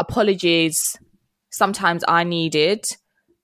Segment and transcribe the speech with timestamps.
[0.00, 0.96] apologies
[1.50, 2.86] sometimes are needed,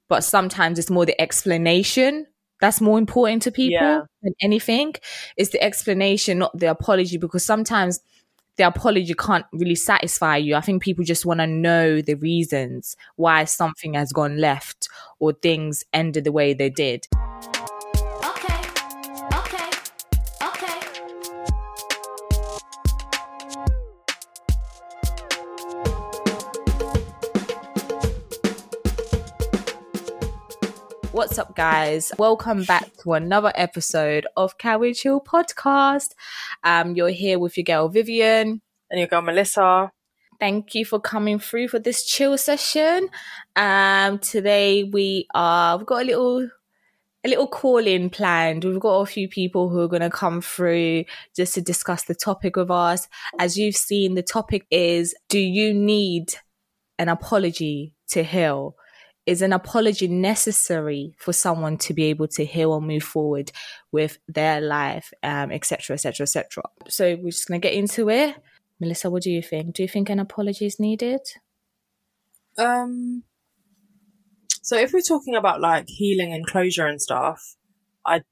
[0.09, 2.27] but sometimes it's more the explanation
[2.61, 4.01] that's more important to people Yeah.
[4.23, 4.95] than anything.
[5.37, 8.01] It's the explanation, not the apology, because sometimes
[8.57, 10.55] the apology can't really satisfy you.
[10.55, 14.89] I think people just want to know the reasons why something has gone left
[15.19, 17.07] or things ended the way they did.
[31.27, 32.13] What's up, guys?
[32.21, 36.11] Welcome back to another episode of Can We Chill podcast.
[36.63, 38.63] Um, you're here with your girl Vivian.
[38.93, 39.91] And your girl Melissa.
[40.39, 43.09] Thank you for coming through for this chill session.
[43.57, 46.49] Um, today we are we've got a little
[47.25, 48.63] a little call in planned.
[48.63, 52.15] We've got a few people who are going to come through just to discuss the
[52.15, 53.09] topic with us.
[53.41, 56.35] As you've seen, the topic is: Do you need
[57.01, 58.77] an apology to heal?
[59.27, 63.51] Is an apology necessary for someone to be able to heal and move forward
[63.91, 66.63] with their life, um, etc., etc., etc.?
[66.89, 68.37] So we're just going to get into it.
[68.79, 69.75] Melissa, what do you think?
[69.75, 71.21] Do you think an apology is needed?
[72.59, 73.25] Um,
[74.63, 77.57] so if we're talking about like healing and closure and stuff,
[78.05, 78.23] I,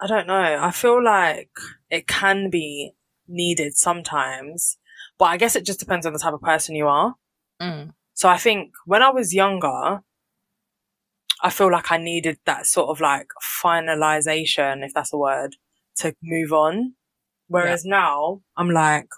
[0.00, 0.58] I don't know.
[0.60, 1.50] I feel like
[1.90, 2.92] it can be
[3.26, 4.78] needed sometimes,
[5.18, 7.14] but I guess it just depends on the type of person you are.
[7.60, 7.92] Mm.
[8.14, 10.00] So I think when I was younger,
[11.42, 13.26] I feel like I needed that sort of like
[13.62, 15.56] finalization, if that's a word,
[15.96, 16.94] to move on.
[17.48, 19.08] Whereas now I'm like,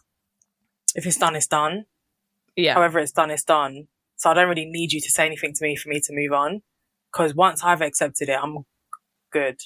[0.94, 1.84] if it's done, it's done.
[2.56, 2.74] Yeah.
[2.74, 3.88] However it's done, it's done.
[4.16, 6.32] So I don't really need you to say anything to me for me to move
[6.32, 6.62] on.
[7.12, 8.64] Cause once I've accepted it, I'm
[9.30, 9.60] good.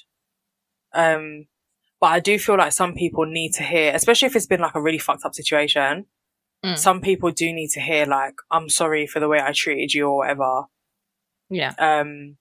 [0.92, 1.46] Um,
[2.00, 4.74] but I do feel like some people need to hear, especially if it's been like
[4.74, 6.06] a really fucked up situation.
[6.64, 6.76] Mm.
[6.78, 10.08] Some people do need to hear like, I'm sorry for the way I treated you
[10.08, 10.62] or whatever.
[11.48, 11.72] yeah.
[11.78, 12.36] Um,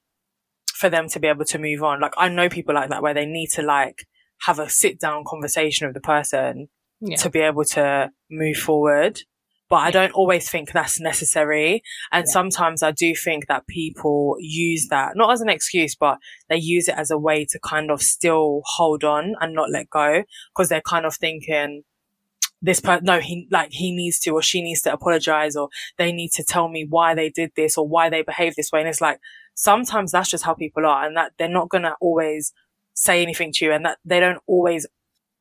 [0.75, 1.99] for them to be able to move on.
[1.99, 4.05] Like I know people like that where they need to like
[4.43, 6.69] have a sit down conversation with the person
[7.01, 7.17] Yeah.
[7.17, 9.21] to be able to move forward.
[9.69, 11.83] But I don't always think that's necessary.
[12.11, 12.31] And Yeah.
[12.31, 16.17] sometimes I do think that people use that, not as an excuse, but
[16.49, 19.89] they use it as a way to kind of still hold on and not let
[19.89, 20.23] go
[20.55, 21.83] because they're kind of thinking,
[22.61, 26.11] this person, no, he, like, he needs to or she needs to apologize or they
[26.11, 28.79] need to tell me why they did this or why they behaved this way.
[28.81, 29.19] And it's like,
[29.55, 32.53] sometimes that's just how people are and that they're not going to always
[32.93, 34.85] say anything to you and that they don't always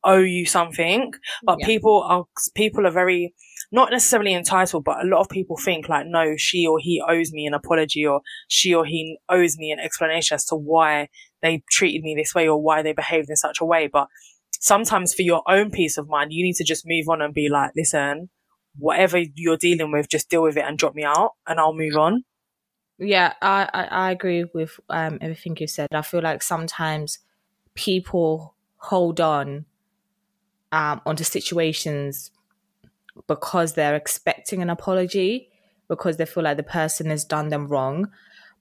[0.03, 1.11] owe you something.
[1.45, 1.65] But Yeah.
[1.65, 2.25] people are,
[2.55, 3.33] people are very,
[3.71, 7.31] not necessarily entitled, but a lot of people think like, no, she or he owes
[7.33, 11.09] me an apology or she or he owes me an explanation as to why
[11.41, 13.87] they treated me this way or why they behaved in such a way.
[13.87, 14.07] But
[14.59, 17.49] sometimes for your own peace of mind, you need to just move on and be
[17.49, 18.29] like, listen,
[18.77, 21.95] whatever you're dealing with, just deal with it and drop me out and I'll move
[21.95, 22.23] on.
[22.99, 25.87] Yeah, I, I, I agree with um, everything you said.
[25.93, 27.19] I feel like sometimes
[27.73, 29.65] people hold on
[30.71, 32.31] um, onto situations
[33.27, 35.49] because they're expecting an apology,
[35.87, 38.09] because they feel like the person has done them wrong.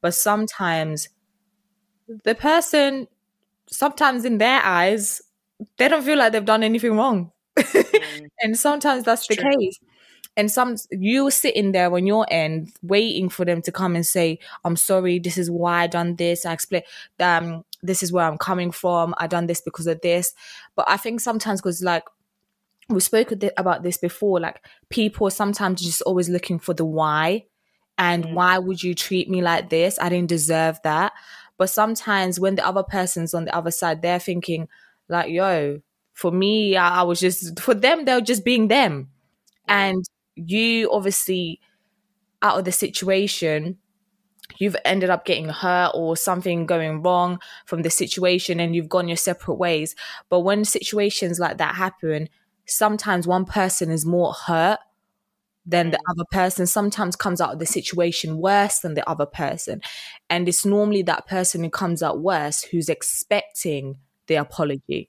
[0.01, 1.09] But sometimes
[2.25, 3.09] the person,
[3.69, 5.21] sometimes in their eyes,
[5.77, 7.33] they don't feel like they've done anything wrong.
[8.43, 9.51] and sometimes that's the True.
[9.59, 9.79] case.
[10.37, 14.39] And some you sitting there on your end, waiting for them to come and say,
[14.65, 15.19] "I'm sorry.
[15.19, 16.47] This is why I done this.
[16.47, 16.83] I explain.
[17.19, 19.15] Um, this is where I'm coming from.
[19.19, 20.33] I done this because of this."
[20.77, 22.05] But I think sometimes because like
[22.89, 27.47] we spoke about this before, like people sometimes just always looking for the why,
[27.97, 28.33] and Mm.
[28.35, 29.99] why would you treat me like this?
[30.01, 31.13] I didn't deserve that.
[31.57, 34.69] But sometimes when the other person's on the other side, they're thinking
[35.09, 35.81] like, "Yo,
[36.15, 38.05] for me, I, I was just for them.
[38.05, 39.09] They're just being them."
[39.69, 40.05] and
[40.35, 41.61] you obviously
[42.43, 43.77] out of the situation
[44.59, 49.09] you've ended up getting hurt or something going wrong from the situation and you've gone
[49.09, 49.95] your separate ways
[50.29, 52.29] but when situations like that happen
[52.67, 54.79] sometimes one person is more hurt
[55.67, 56.11] than the mm.
[56.11, 59.81] other person sometimes comes out of the situation worse than the other person
[60.31, 65.09] and it's normally that person who comes out worse who's expecting the apology.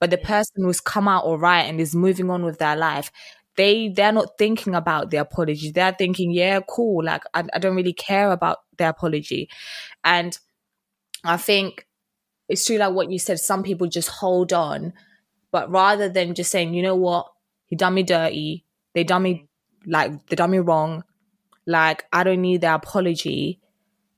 [0.00, 3.10] But the person who's come out all right and is moving on with their life
[3.56, 5.70] they they're not thinking about the apology.
[5.70, 9.48] They're thinking yeah cool like I, I don't really care about the apology.
[10.04, 10.38] And
[11.24, 11.86] i think
[12.48, 14.92] it's true like what you said some people just hold on
[15.50, 17.28] but rather than just saying you know what?
[17.66, 18.64] He done me dirty.
[18.94, 19.48] They done me
[19.86, 21.04] like they done me wrong.
[21.66, 23.60] Like i don't need their apology.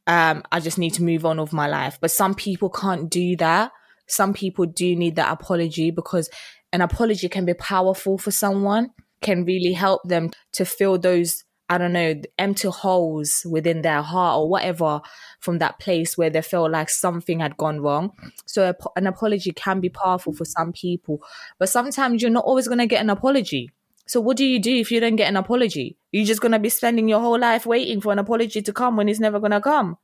[0.06, 1.99] Um i just need to move on with my life.
[2.00, 3.73] But some people can't do that
[4.09, 6.29] some people do need that apology because
[6.73, 8.91] an apology can be powerful for someone
[9.21, 14.39] can really help them to fill those I don't know, empty holes within their heart
[14.39, 15.03] or whatever
[15.41, 18.13] from that place where they felt like something had gone wrong.
[18.47, 21.23] So an apology can be powerful for some people,
[21.59, 23.71] but sometimes you're not always going to get an apology.
[24.07, 25.99] So what do you do if you don't get an apology?
[26.11, 28.97] You're just going to be spending your whole life waiting for an apology to come
[28.97, 29.99] when it's never going to come.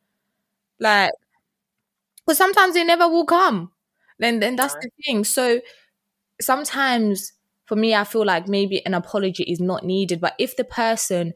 [0.79, 1.13] Like,
[2.27, 3.73] because sometimes it never will come.
[4.19, 5.25] Then, then that's the thing.
[5.25, 5.61] So
[6.41, 7.33] sometimes
[7.67, 10.21] for me, I feel like maybe an apology is not needed.
[10.21, 11.35] But if the person,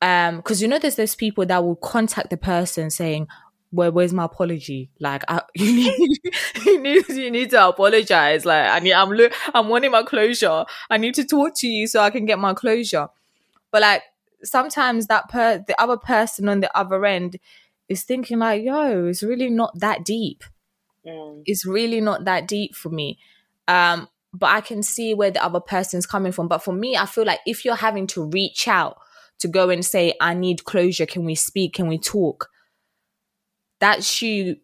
[0.00, 3.26] um, because you know, there's those people that will contact the person saying,
[3.70, 4.90] "Where, where's my apology?
[5.00, 6.18] Like, I, you need,
[6.66, 8.44] you need, you need to apologize.
[8.44, 10.64] Like, I need, I'm, lo- I'm wanting my closure.
[10.90, 13.08] I need to talk to you so I can get my closure."
[13.72, 14.02] But like,
[14.44, 17.38] sometimes that per, the other person on the other end
[17.88, 20.44] is thinking like, "Yo, it's really not that deep."
[21.08, 21.42] Mm.
[21.46, 23.18] it's really not that deep for me.
[23.66, 26.48] Um, but I can see where the other person's coming from.
[26.48, 28.98] But for me, I feel like if you're having to reach out
[29.38, 32.50] to go and say, I need closure, can we speak, can we talk?
[33.80, 34.56] That's you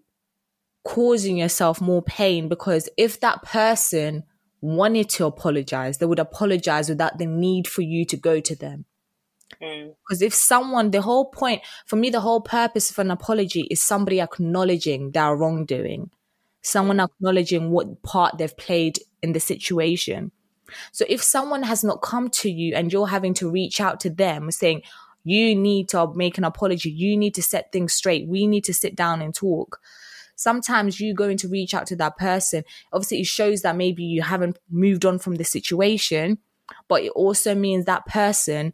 [0.85, 4.25] causing yourself more pain because if that person
[4.61, 8.85] wanted to apologize, they would apologize without the need for you to go to them.
[9.63, 9.95] Mm.
[10.07, 13.81] Because if someone, the whole point, for me, the whole purpose of an apology is
[13.81, 16.11] somebody acknowledging their wrongdoing,
[16.65, 20.33] someone acknowledging what part they've played in the situation.
[20.93, 24.11] So if someone has not come to you and you're having to reach out to
[24.11, 24.83] them saying,
[25.23, 28.75] you need to make an apology, you need to set things straight, we need to
[28.75, 29.79] sit down and talk.
[30.37, 32.65] Sometimes you going to reach out to that person.
[32.93, 36.39] Obviously, it shows that maybe you haven't moved on from the situation,
[36.89, 38.73] but it also means that person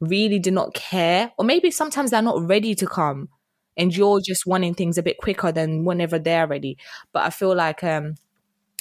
[0.00, 3.28] really did not care, or maybe sometimes they're not ready to come,
[3.76, 6.76] and you're just wanting things a bit quicker than whenever they're ready.
[7.12, 8.16] But I feel like um,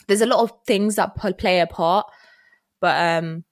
[0.08, 2.08] there's a lot of things that play a part,
[2.80, 3.44] but um,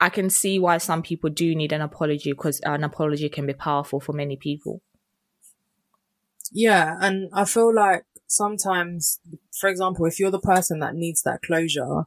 [0.00, 3.52] I can see why some people do need an apology because an apology can be
[3.52, 4.80] powerful for many people.
[6.52, 9.20] Yeah, and I feel like sometimes,
[9.58, 12.04] for example, if you're the person that needs that closure,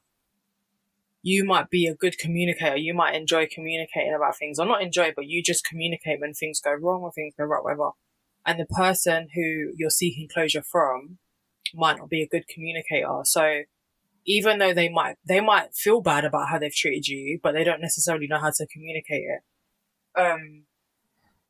[1.21, 2.77] you might be a good communicator.
[2.77, 6.59] You might enjoy communicating about things, or not enjoy, but you just communicate when things
[6.59, 7.91] go wrong or things go right, whatever.
[8.45, 11.17] And the person who you're seeking closure from
[11.73, 13.21] might not be a good communicator.
[13.23, 13.63] So
[14.25, 17.63] even though they might, they might feel bad about how they've treated you, but they
[17.63, 20.19] don't necessarily know how to communicate it.
[20.19, 20.63] Um,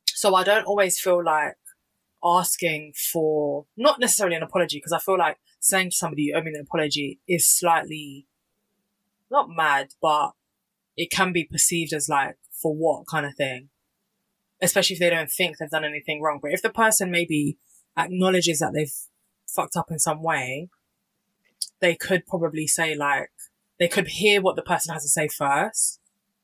[0.05, 1.55] so I don't always feel like
[2.23, 6.41] asking for not necessarily an apology because I feel like saying to somebody you owe
[6.41, 8.27] me an apology is slightly
[9.29, 10.31] not mad, but
[10.95, 13.69] it can be perceived as like for what kind of thing,
[14.61, 16.39] especially if they don't think they've done anything wrong.
[16.41, 17.57] But if the person maybe
[17.97, 18.93] acknowledges that they've
[19.47, 20.69] fucked up in some way,
[21.79, 23.31] they could probably say like
[23.79, 25.99] they could hear what the person has to say first.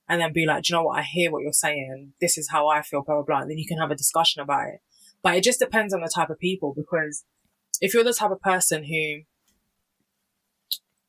[0.10, 1.00] And then be like, do you know what?
[1.00, 2.14] I hear what you're saying.
[2.22, 3.42] This is how I feel, blah, blah, blah.
[3.42, 4.80] And then you can have a discussion about it.
[5.22, 7.26] But it just depends on the type of people because
[7.82, 9.24] if you're the type of person who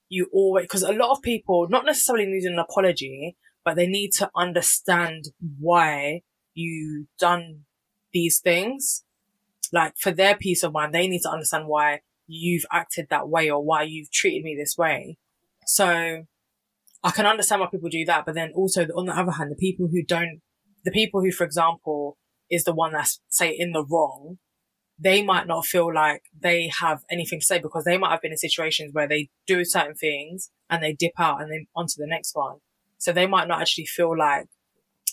[0.08, 4.10] you always, because a lot of people, not necessarily need an apology, but they need
[4.14, 5.26] to understand
[5.60, 6.22] why
[6.58, 7.60] you done
[8.12, 9.04] these things.
[9.72, 13.48] Like for their peace of mind, they need to understand why you've acted that way
[13.50, 15.18] or why you've treated me this way.
[15.66, 16.24] So
[17.04, 18.26] I can understand why people do that.
[18.26, 20.40] But then also on the other hand, the people who don't,
[20.84, 22.16] the people who, for example,
[22.50, 24.38] is the one that's say in the wrong,
[24.98, 28.32] they might not feel like they have anything to say because they might have been
[28.32, 32.06] in situations where they do certain things and they dip out and then onto the
[32.06, 32.56] next one.
[32.98, 34.46] So they might not actually feel like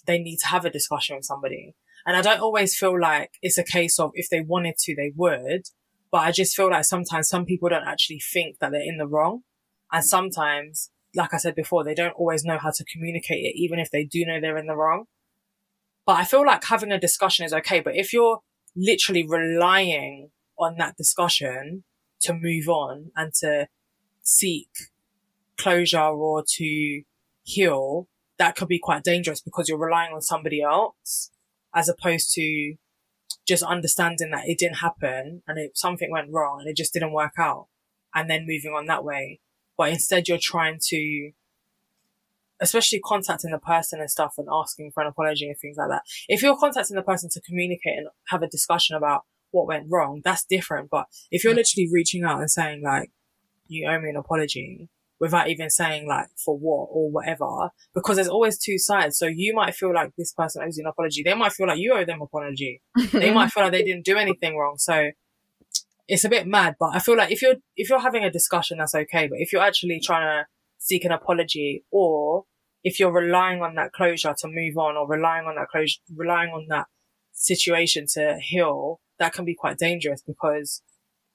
[0.05, 1.75] they need to have a discussion with somebody.
[2.05, 5.11] And I don't always feel like it's a case of if they wanted to, they
[5.15, 5.63] would.
[6.11, 9.07] But I just feel like sometimes some people don't actually think that they're in the
[9.07, 9.41] wrong.
[9.91, 13.79] And sometimes, like I said before, they don't always know how to communicate it, even
[13.79, 15.05] if they do know they're in the wrong.
[16.05, 17.79] But I feel like having a discussion is okay.
[17.79, 18.39] But if you're
[18.75, 21.83] literally relying on that discussion
[22.21, 23.67] to move on and to
[24.21, 24.69] seek
[25.57, 27.01] closure or to
[27.43, 28.07] heal,
[28.37, 31.31] that could be quite dangerous because you're relying on somebody else
[31.73, 32.75] as opposed to
[33.47, 37.13] just understanding that it didn't happen and if something went wrong and it just didn't
[37.13, 37.67] work out
[38.13, 39.39] and then moving on that way.
[39.77, 41.31] But instead you're trying to
[42.61, 46.03] especially contacting the person and stuff and asking for an apology and things like that.
[46.29, 50.21] If you're contacting the person to communicate and have a discussion about what went wrong,
[50.23, 50.89] that's different.
[50.89, 53.11] But if you're literally reaching out and saying like,
[53.67, 58.27] you owe me an apology without even saying like for what or whatever, because there's
[58.27, 59.17] always two sides.
[59.17, 61.23] So you might feel like this person owes you an apology.
[61.23, 62.81] They might feel like you owe them apology.
[63.11, 64.75] they might feel like they didn't do anything wrong.
[64.77, 65.11] So
[66.07, 68.77] it's a bit mad, but I feel like if you're, if you're having a discussion,
[68.77, 69.27] that's okay.
[69.27, 72.43] But if you're actually trying to seek an apology or
[72.83, 76.51] if you're relying on that closure to move on or relying on that closure, relying
[76.51, 76.85] on that
[77.31, 80.83] situation to heal, that can be quite dangerous because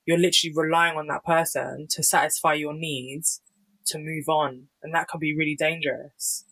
[0.07, 3.41] you're literally relying on that person to satisfy your needs
[3.91, 4.69] to move on.
[4.83, 6.45] And that can be really dangerous.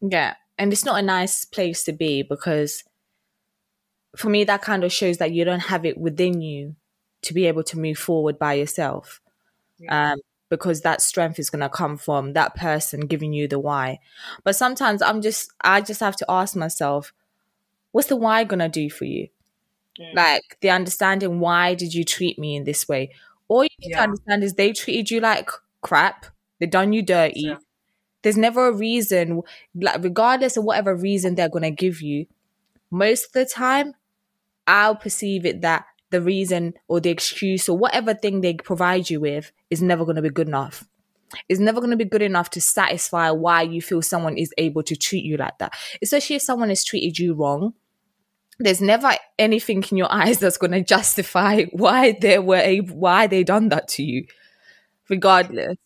[0.00, 0.34] Yeah.
[0.58, 2.84] And it's not a nice place to be because
[4.16, 6.74] for me, that kind of shows that you don't have it within you
[7.22, 9.20] to be able to move forward by yourself.
[9.78, 10.12] Yeah.
[10.12, 10.18] Um,
[10.50, 13.98] because that strength is going to come from that person giving you the why.
[14.44, 17.12] But sometimes I'm just, I just have to ask myself,
[17.92, 19.28] what's the why going to do for you?
[20.00, 20.14] Mm.
[20.14, 23.10] Like the understanding why did you treat me in this way?
[23.48, 25.50] All you need to understand is they treated you like
[25.82, 26.26] crap.
[26.60, 27.42] They done you dirty.
[27.42, 27.56] Yeah.
[28.22, 29.42] There's never a reason,
[29.74, 32.26] like regardless of whatever reason they're gonna give you.
[32.90, 33.94] Most of the time,
[34.66, 39.20] I'll perceive it that the reason or the excuse or whatever thing they provide you
[39.20, 40.84] with is never gonna be good enough.
[41.48, 44.96] It's never gonna be good enough to satisfy why you feel someone is able to
[44.96, 45.74] treat you like that.
[46.02, 47.74] Especially if someone has treated you wrong
[48.58, 53.26] there's never anything in your eyes that's going to justify why they were able, why
[53.26, 54.26] they done that to you
[55.08, 55.76] regardless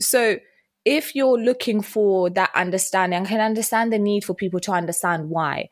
[0.00, 0.38] so
[0.84, 5.28] if you're looking for that understanding i can understand the need for people to understand
[5.28, 5.68] why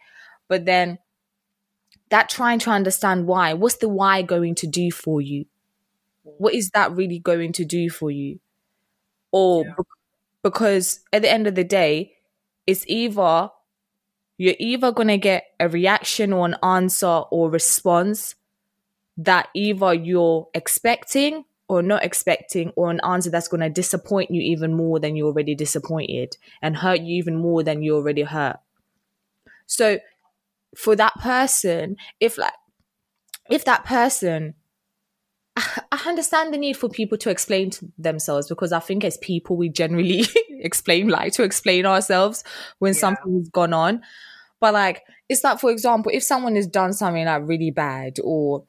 [0.48, 0.98] but then
[2.10, 5.44] that trying to understand why what's the why going to do for you
[6.22, 8.38] what is that really going to do for you
[9.32, 9.74] or Yeah.
[9.76, 9.86] bec-
[10.42, 12.12] because at the end of the day
[12.66, 13.50] it's either
[14.38, 18.34] you're either going to get a reaction or an answer or response
[19.16, 24.40] that either you're expecting or not expecting or an answer that's going to disappoint you
[24.40, 28.56] even more than you're already disappointed and hurt you even more than you already hurt
[29.66, 29.98] so
[30.76, 32.54] for that person if like
[33.50, 34.54] if that person
[35.90, 39.56] I understand the need for people to explain to themselves because I think as people
[39.56, 40.24] we generally
[40.60, 42.44] explain like to explain ourselves
[42.78, 43.00] when Yeah.
[43.00, 44.02] something's gone on.
[44.60, 48.64] But like it's like for example, if someone has done something like really bad or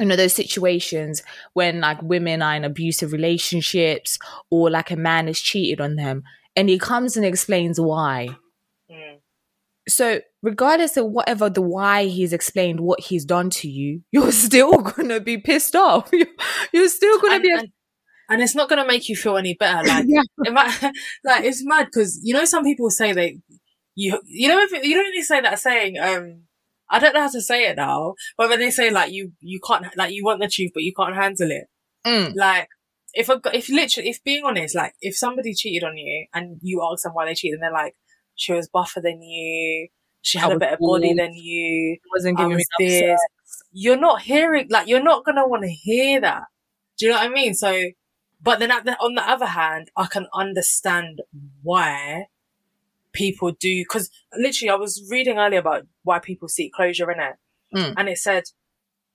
[0.00, 1.22] you know those situations
[1.54, 4.18] when like women are in abusive relationships
[4.50, 6.22] or like a man has cheated on them
[6.54, 8.28] and he comes and explains why
[8.90, 9.18] Mm.
[9.88, 14.78] so regardless of whatever the why he's explained what he's done to you you're still
[14.80, 16.08] gonna be pissed off
[16.72, 17.68] you're, still gonna And, be and,
[18.28, 19.86] and it's not to make you feel any better.
[19.88, 20.50] Like, yeah.
[20.50, 20.92] might,
[21.24, 23.38] like it's mad because you know some people say they
[23.94, 26.42] you you know if you don't really say that saying um
[26.90, 29.60] I don't know how to say it now but when they say like you you
[29.66, 31.64] can't like you want the truth but you can't handle it
[32.06, 32.68] Mm, like
[33.14, 36.88] if a, if literally if being honest like if somebody cheated on you and you
[36.88, 37.96] ask them why they cheated and they're like
[38.36, 39.88] she was buffer than you
[40.26, 42.98] she had a better body than you wasn't giving me was this.
[42.98, 43.22] sex.
[43.70, 46.42] You're not hearing, like, you're not gonna want to hear that.
[46.98, 47.54] Do you know what I mean?
[47.54, 47.90] So,
[48.42, 51.22] but then at the, on the other hand, I can understand
[51.62, 52.26] why
[53.16, 57.34] people do, cause literally I was reading earlier about why people seek closure in it.
[57.74, 57.94] Mm.
[57.96, 58.44] And it said,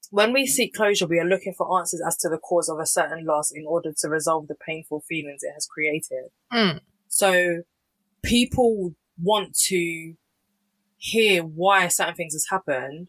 [0.09, 2.85] when we seek closure, we are looking for answers as to the cause of a
[2.85, 6.25] certain loss in order to resolve the painful feelings it has created.
[6.51, 7.61] Mm, So
[8.23, 10.15] people want to
[10.97, 13.07] hear why certain things has happened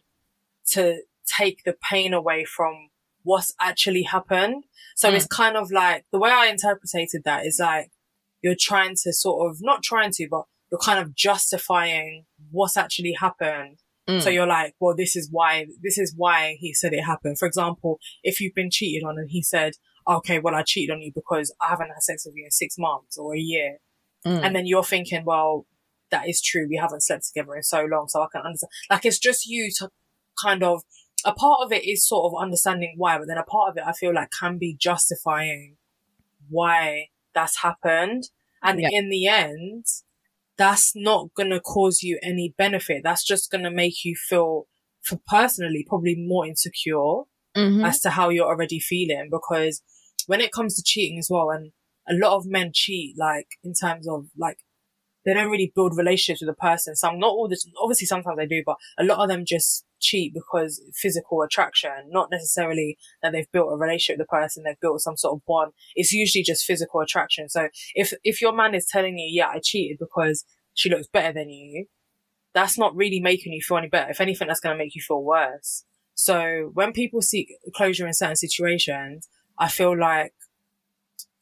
[0.71, 2.89] to take the pain away from
[3.23, 4.63] what's actually happened.
[4.95, 5.15] So Mm.
[5.15, 7.91] it's kind of like the way I interpreted that is like
[8.41, 13.13] you're trying to sort of not trying to, but you're kind of justifying what's actually
[13.19, 13.77] happened.
[14.09, 17.37] mm, So you're like, well, this is why, this is why he said it happened.
[17.37, 19.73] For example, if you've been cheated on and he said,
[20.09, 22.75] okay, well, I cheated on you because I haven't had sex with you in six
[22.79, 23.77] months or a year.
[24.25, 24.43] mm.
[24.43, 25.67] And then you're thinking, well,
[26.09, 26.65] that is true.
[26.67, 28.07] We haven't slept together in so long.
[28.07, 28.71] So I can understand.
[28.89, 29.89] Like it's just you to
[30.43, 30.81] kind of,
[31.23, 33.83] a part of it is sort of understanding why, but then a part of it
[33.85, 35.77] I feel like can be justifying
[36.49, 38.23] why that's happened.
[38.63, 38.89] And Yeah.
[38.91, 39.85] in the end,
[40.57, 43.01] that's not going to cause you any benefit.
[43.03, 44.67] That's just going to make you feel,
[45.01, 47.23] for personally, probably more insecure
[47.55, 47.85] Mhm.
[47.87, 49.83] as to how you're already feeling because
[50.25, 51.71] when it comes to cheating as well and
[52.09, 54.57] a lot of men cheat like in terms of like
[55.25, 56.95] they don't really build relationships with a person.
[56.95, 60.33] Some not all this obviously sometimes they do but a lot of them just cheat
[60.33, 65.01] because physical attraction not necessarily that they've built a relationship with the person they've built
[65.01, 65.71] some sort of bond.
[65.95, 67.49] It's usually just physical attraction.
[67.49, 71.33] So if if your man is telling you yeah i cheated because she looks better
[71.33, 71.85] than you
[72.53, 74.11] that's not really making you feel any better.
[74.11, 75.83] If anything that's going to make you feel worse.
[76.15, 79.27] So when people seek closure in certain situations,
[79.57, 80.33] I feel like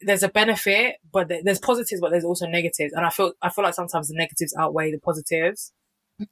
[0.04, 2.92] there's a benefit, but there's positives, but there's also negatives.
[2.92, 5.72] And I feel, I feel like sometimes the negatives outweigh the positives.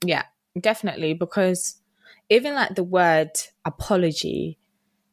[0.04, 0.24] Yeah,
[0.58, 1.14] definitely.
[1.14, 1.80] Because
[2.28, 3.30] even like the word
[3.64, 4.58] apology,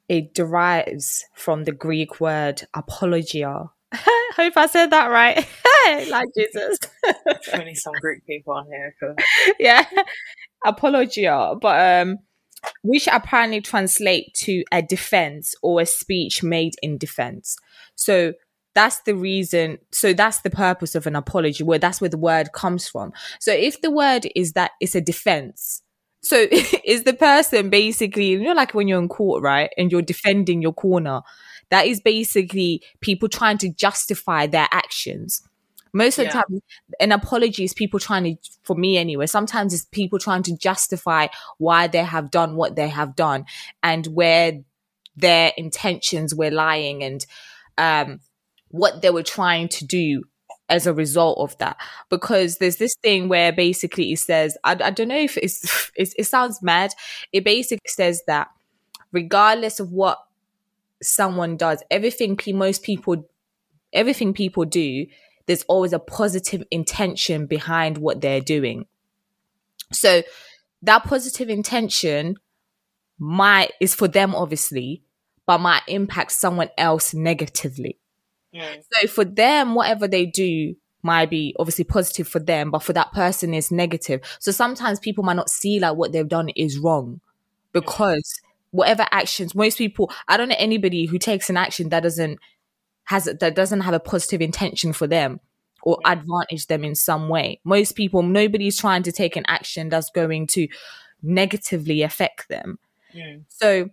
[0.09, 3.71] it derives from the Greek word apologia,
[4.35, 5.37] Hope I said that right.
[6.09, 6.79] like Jesus.
[7.57, 8.93] We need some Greek people on here.
[9.59, 9.85] yeah.
[10.65, 11.55] Apologia.
[11.59, 12.17] But um
[12.81, 17.55] which apparently translate to a defense or a speech made in defense.
[17.95, 18.33] So
[18.77, 22.53] that's the reason so that's the purpose of an apology where that's where the word
[22.53, 25.81] comes from so if the word is that it's a defense
[26.21, 26.45] so
[26.85, 30.61] is the person basically you know like when you're in court right and you're defending
[30.61, 31.21] your corner
[31.71, 35.41] that is basically people trying to justify their actions
[35.93, 36.43] most of the Yeah.
[36.43, 36.61] time
[36.99, 41.25] an apology is people trying to for me anyway sometimes it's people trying to justify
[41.57, 43.43] why they have done what they have done
[43.81, 44.53] and where
[45.15, 47.25] their intentions were lying and
[47.79, 48.19] um
[48.69, 50.23] what they were trying to do
[50.69, 51.77] as a result of that.
[52.09, 56.13] Because there's this thing where basically it says i, I don't know if it's, it's
[56.17, 56.91] it sounds mad.
[57.31, 58.49] It basically says that
[59.11, 60.19] regardless of what
[61.01, 63.29] someone does everything most people
[63.93, 65.05] everything people do
[65.45, 68.85] there's always a positive intention behind what they're doing.
[69.93, 70.23] So
[70.81, 72.35] that positive intention
[73.17, 75.03] might is for them obviously
[75.45, 77.97] but might impact someone else negatively
[78.57, 78.83] Mm.
[78.91, 83.13] so for them, whatever they do might be obviously positive for them, but for that
[83.13, 84.21] person is negative.
[84.39, 87.21] So sometimes people might not see like what they've done is wrong
[87.71, 92.39] because whatever actions, most people, I don't know anybody who takes an action that doesn't
[93.05, 95.39] has that doesn't have a positive intention for them
[95.83, 97.61] or advantage them in some way.
[97.63, 100.67] Most people, nobody's trying to take an action that's going to
[101.23, 102.79] negatively affect them.
[103.47, 103.89] So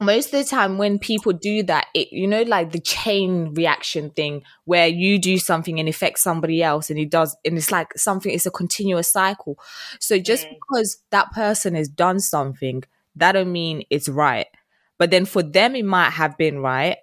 [0.00, 4.10] most of the time when people do that, it you know, like the chain reaction
[4.10, 7.92] thing where you do something and affects somebody else and it does and it's like
[7.96, 9.58] something it's a continuous cycle.
[9.98, 10.56] So just Mm.
[10.60, 12.84] because that person has done something,
[13.16, 14.46] that don't mean it's right.
[14.98, 16.98] But then for them it might have been right.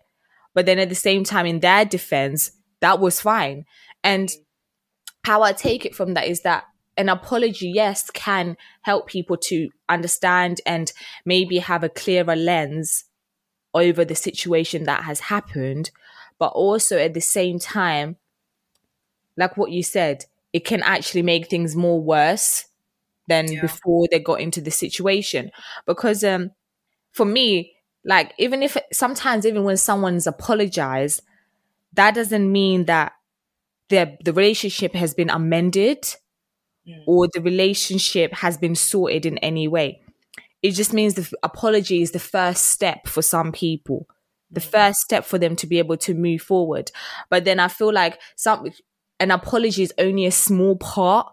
[0.53, 3.65] But then at the same time, in their defense, that was fine.
[4.03, 4.31] And
[5.23, 6.65] how I take it from that is that
[6.97, 10.91] an apology, yes, can help people to understand and
[11.25, 13.05] maybe have a clearer lens
[13.73, 15.91] over the situation that has happened.
[16.39, 18.17] But also at the same time,
[19.37, 22.65] like what you said, it can actually make things more worse
[23.27, 23.61] than Yeah.
[23.61, 25.51] before they got into the situation.
[25.85, 26.51] Because um
[27.11, 27.73] for me,
[28.05, 31.21] like even if sometimes even when someone's apologized,
[31.93, 33.13] that doesn't mean that
[33.89, 36.05] the the relationship has been amended
[36.87, 37.03] Mm.
[37.07, 40.01] or the relationship has been sorted in any way.
[40.61, 44.07] It just means the f- apology is the first step for some people,
[44.51, 44.65] the Mm.
[44.71, 46.91] first step for them to be able to move forward.
[47.29, 48.69] But then I feel like some
[49.19, 51.31] an apology is only a small part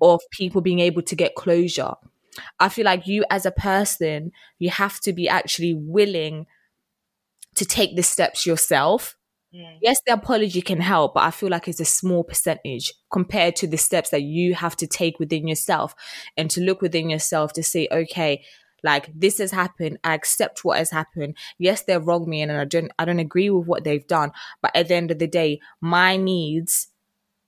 [0.00, 1.94] of people being able to get closure.
[2.58, 6.46] I feel like you as a person, you have to be actually willing
[7.54, 9.16] to take the steps yourself
[9.54, 9.78] Mm.
[9.80, 13.66] yes, the apology can help, but I feel like it's a small percentage compared to
[13.68, 15.94] the steps that you have to take within yourself
[16.36, 18.42] and to look within yourself to say, okay,
[18.82, 19.98] like this has happened.
[20.02, 21.36] I accept what has happened.
[21.58, 24.32] Yes, they wronged me and I don't I don't agree with what they've done.
[24.60, 26.88] But at the end of the day, my needs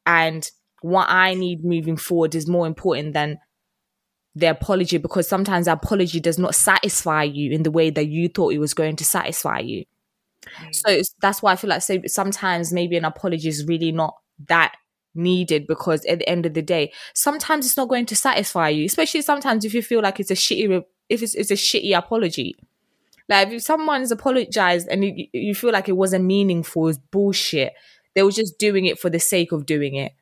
[0.07, 0.49] and
[0.83, 3.39] what I need moving forward is more important than
[4.35, 8.29] the apology because sometimes the apology does not satisfy you in the way that you
[8.29, 9.85] thought it was going to satisfy you.
[10.73, 14.15] So it's, that's why I feel like so sometimes maybe an apology is really not
[14.49, 14.77] that
[15.15, 18.85] needed because at the end of the day, sometimes it's not going to satisfy you.
[18.85, 22.57] Especially sometimes if you feel like it's a shitty, if it's, it's a shitty apology.
[23.29, 27.73] Like if someone's apologized and you, you feel like it wasn't meaningful, it's bullshit.
[28.15, 30.13] They were just doing it for the sake of doing it.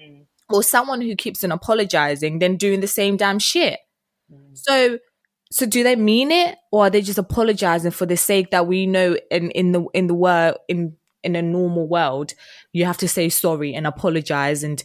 [0.00, 0.26] Mm.
[0.50, 3.80] Or someone who keeps on apologizing, then doing the same damn shit.
[4.32, 4.56] Mm.
[4.56, 4.98] So,
[5.54, 8.86] so do they mean it, or are they just apologizing for the sake that we
[8.86, 12.34] know in in the in the world in in a normal world,
[12.72, 14.82] you have to say sorry and apologize and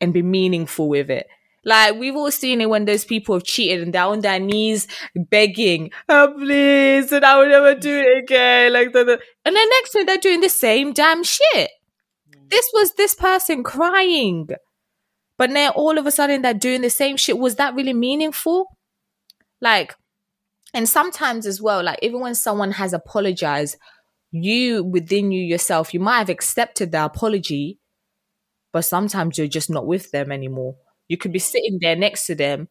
[0.00, 1.26] and be meaningful with it.
[1.64, 4.86] Like we've all seen it when those people have cheated and they're on their knees
[5.16, 9.68] begging, "Oh please, and I will never do it again." Like the, the- and then
[9.68, 11.70] next thing they're doing the same damn shit.
[12.50, 14.46] This was this person crying,
[15.38, 17.36] but now all of a sudden they're doing the same shit.
[17.36, 18.76] Was that really meaningful?
[19.60, 19.96] Like,
[20.74, 23.76] and sometimes as well, like even when someone has apologized,
[24.32, 27.78] you within you yourself, you might have accepted the apology,
[28.72, 30.76] but sometimes you're just not with them anymore.
[31.08, 32.68] You could be sitting there next to them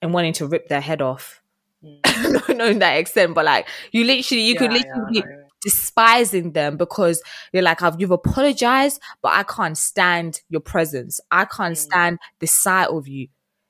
[0.00, 1.42] and wanting to rip their head off.
[1.84, 2.32] Mm.
[2.48, 5.42] not knowing that extent, but like you literally, you could literally yeah, be know.
[5.62, 7.22] despising them because
[7.52, 11.20] you're like, I've you've apologized, but I can't stand your presence.
[11.30, 11.78] I can't Mm.
[11.78, 13.28] stand the sight of you.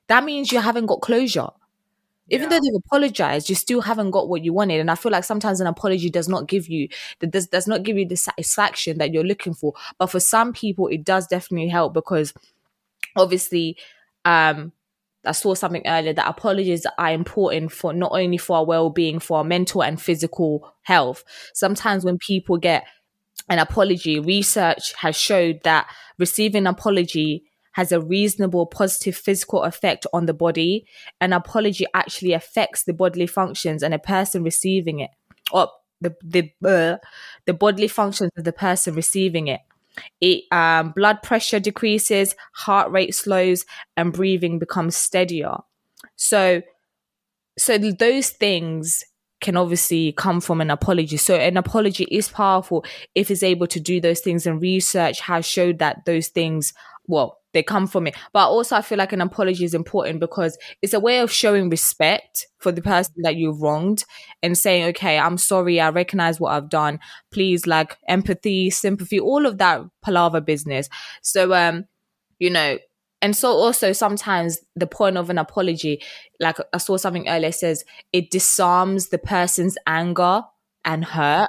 [0.08, 1.48] That means you haven't got closure.
[2.30, 2.58] Even Yeah.
[2.58, 4.80] though they've apologized, you still haven't got what you wanted.
[4.80, 6.88] And I feel like sometimes an apology does not give you
[7.20, 9.74] that does does not give you the satisfaction that you're looking for.
[9.98, 12.34] But for some people, it does definitely help because
[13.16, 13.76] obviously,
[14.24, 14.72] um,
[15.24, 19.38] I saw something earlier that apologies are important for not only for our well-being, for
[19.38, 21.24] our mental and physical health.
[21.52, 22.84] Sometimes when people get
[23.48, 27.44] an apology, research has showed that receiving an apology
[27.76, 30.86] has a reasonable positive physical effect on the body.
[31.20, 35.10] An apology actually affects the bodily functions and a person receiving it,
[35.52, 35.68] or
[36.00, 36.96] the the uh,
[37.44, 39.60] the bodily functions of the person receiving it.
[40.22, 45.56] It um, blood pressure decreases, heart rate slows, and breathing becomes steadier.
[46.16, 46.62] So,
[47.58, 49.04] so those things
[49.42, 51.18] can obviously come from an apology.
[51.18, 55.44] So an apology is powerful if it's able to do those things and research has
[55.44, 56.72] showed that those things,
[57.06, 58.14] well, they come from it.
[58.34, 61.70] But also I feel like an apology is important because it's a way of showing
[61.70, 64.04] respect for the person that you've wronged
[64.42, 67.00] and saying, okay, I'm sorry, I recognize what I've done.
[67.32, 70.90] Please like empathy, sympathy, all of that palaver business.
[71.22, 71.86] So um,
[72.38, 72.78] you know,
[73.22, 76.02] and so also sometimes the point of an apology,
[76.38, 80.42] like I saw something earlier says it disarms the person's anger
[80.84, 81.48] and hurt.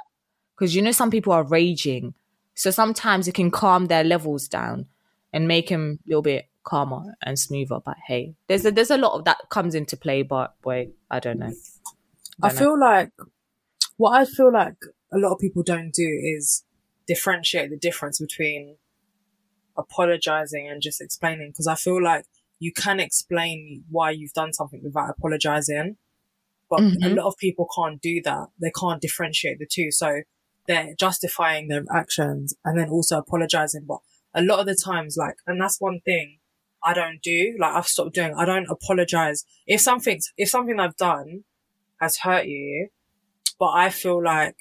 [0.56, 2.14] Because you know some people are raging.
[2.54, 4.86] So sometimes it can calm their levels down
[5.32, 7.78] and make him a little bit calmer and smoother.
[7.84, 11.20] But hey, there's a there's a lot of that comes into play, but boy, I
[11.20, 11.52] don't know.
[12.42, 12.58] I Don't know.
[12.58, 13.10] feel like
[13.96, 14.76] what I feel like
[15.12, 16.64] a lot of people don't do is
[17.06, 18.76] differentiate the difference between
[19.76, 21.50] apologizing and just explaining.
[21.50, 22.24] Because I feel like
[22.58, 25.96] you can explain why you've done something without apologizing,
[26.68, 27.16] but a Mhm.
[27.16, 28.48] lot of people can't do that.
[28.60, 29.90] They can't differentiate the two.
[29.90, 30.22] So
[30.66, 33.84] they're justifying their actions and then also apologizing.
[33.86, 33.98] But
[34.38, 36.38] a lot of the times, like, and that's one thing
[36.82, 37.56] I don't do.
[37.58, 38.34] Like, I've stopped doing.
[38.36, 41.44] I don't apologize if something's if something I've done
[42.00, 42.88] has hurt you,
[43.58, 44.56] but I feel like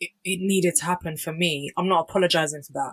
[0.00, 1.70] it, it needed to happen for me.
[1.76, 2.92] I'm not apologizing for that.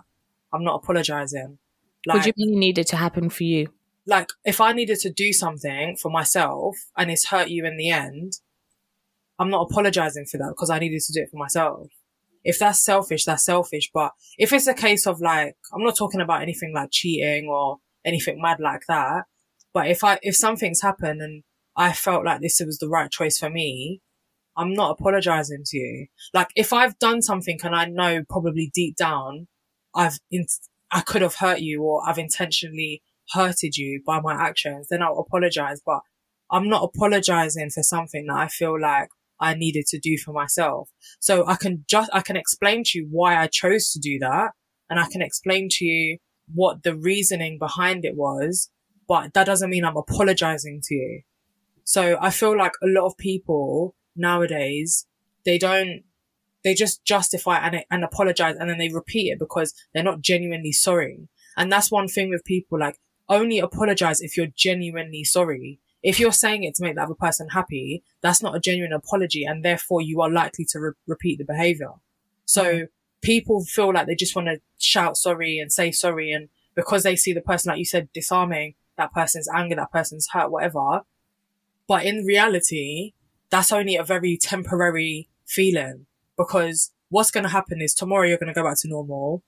[0.52, 1.58] I'm not apologizing.
[2.04, 3.68] what Like, do you mean it needed to happen for you?
[4.06, 7.90] like if I needed to do something for myself and it's hurt you in the
[7.90, 8.34] end,
[9.38, 11.88] I'm not apologizing for that because I needed to do it for myself.
[12.44, 13.90] If that's selfish, that's selfish.
[13.92, 17.78] But if it's a case of like, I'm not talking about anything like cheating or
[18.04, 19.24] anything mad like that.
[19.72, 21.42] But if I, if something's happened and
[21.76, 24.00] I felt like this was the right choice for me,
[24.56, 26.06] I'm not apologizing to you.
[26.32, 29.48] Like if I've done something and I know probably deep down
[29.94, 30.46] I've, in,
[30.92, 33.02] I could have hurt you or I've intentionally
[33.32, 35.80] hurted you by my actions, then I'll apologize.
[35.84, 36.00] But
[36.50, 39.08] I'm not apologizing for something that I feel like
[39.40, 40.90] I needed to do for myself.
[41.20, 44.52] So I can just, I can explain to you why I chose to do that.
[44.88, 46.18] And I can explain to you
[46.52, 48.70] what the reasoning behind it was,
[49.08, 51.22] but that doesn't mean I'm apologizing to you.
[51.84, 55.06] So I feel like a lot of people nowadays,
[55.44, 56.02] they don't,
[56.62, 60.72] they just justify and, and apologize and then they repeat it because they're not genuinely
[60.72, 61.28] sorry.
[61.56, 65.80] And that's one thing with people, like only apologize if you're genuinely sorry.
[66.04, 69.44] If you're saying it to make the other person happy, that's not a genuine apology
[69.44, 71.92] and therefore you are likely to re- repeat the behavior.
[72.44, 72.84] So mm-hmm.
[73.22, 76.30] people feel like they just want to shout sorry and say sorry.
[76.30, 80.28] And because they see the person, like you said, disarming that person's anger, that person's
[80.30, 81.04] hurt, whatever.
[81.88, 83.14] But in reality,
[83.48, 86.04] that's only a very temporary feeling
[86.36, 89.42] because what's going to happen is tomorrow you're going to go back to normal.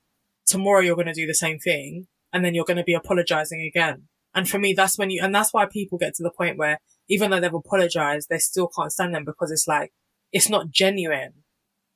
[0.46, 3.60] Tomorrow you're going to do the same thing and then you're going to be apologizing
[3.60, 4.04] again.
[4.36, 6.78] And for me, that's when you, and that's why people get to the point where
[7.08, 9.92] even though they've apologized, they still can't stand them because it's like,
[10.30, 11.32] it's not genuine.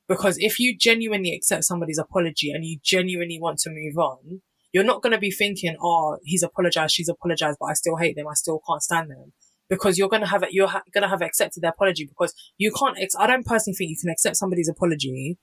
[0.09, 4.41] Because if you genuinely accept somebody's apology and you genuinely want to move on,
[4.73, 8.15] you're not going to be thinking, oh, he's apologized, she's apologized, but I still hate
[8.15, 8.27] them.
[8.27, 9.33] I still can't stand them.
[9.69, 12.73] Because you're going to have you're ha- going to have accepted their apology because you
[12.73, 15.37] can't, ex- I don't personally think you can accept somebody's apology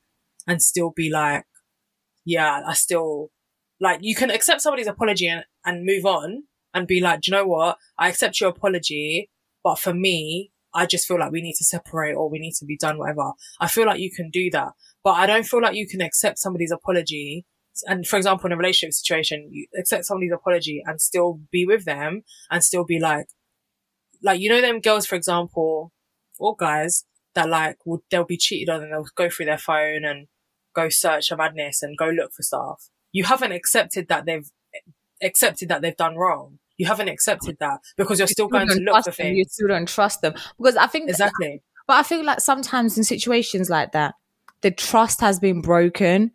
[0.48, 1.44] and still be like,
[2.24, 3.30] yeah, I still,
[3.80, 7.36] like, you can accept somebody's apology and, and move on and be like, do you
[7.36, 7.78] know what?
[7.98, 9.30] I accept your apology,
[9.62, 12.64] but for me, I just feel like we need to separate or we need to
[12.64, 13.32] be done, whatever.
[13.58, 16.38] I feel like you can do that, but I don't feel like you can accept
[16.38, 17.46] somebody's apology.
[17.86, 21.84] And for example, in a relationship situation, you accept somebody's apology and still be with
[21.84, 23.26] them and still be like,
[24.22, 25.92] like, you know, them girls, for example,
[26.38, 27.04] or guys
[27.34, 30.26] that like would, they'll be cheated on and they'll go through their phone and
[30.74, 32.88] go search for madness and go look for stuff.
[33.12, 36.57] You haven't accepted that they've eh, accepted that they've done wrong.
[36.78, 39.68] You haven't accepted that because you're still You going to look for them, You still
[39.68, 41.62] don't trust them because I think Exactly.
[41.86, 44.14] But I feel like sometimes in situations like that,
[44.60, 46.32] the trust has been broken.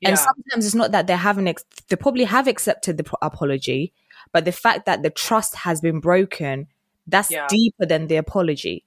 [0.00, 0.10] Yeah.
[0.10, 3.92] And sometimes it's not that they haven't, ex- they probably have accepted the pro- apology,
[4.32, 6.66] but the fact that the trust has been broken,
[7.06, 7.46] That's Yeah.
[7.48, 8.84] deeper than the apology.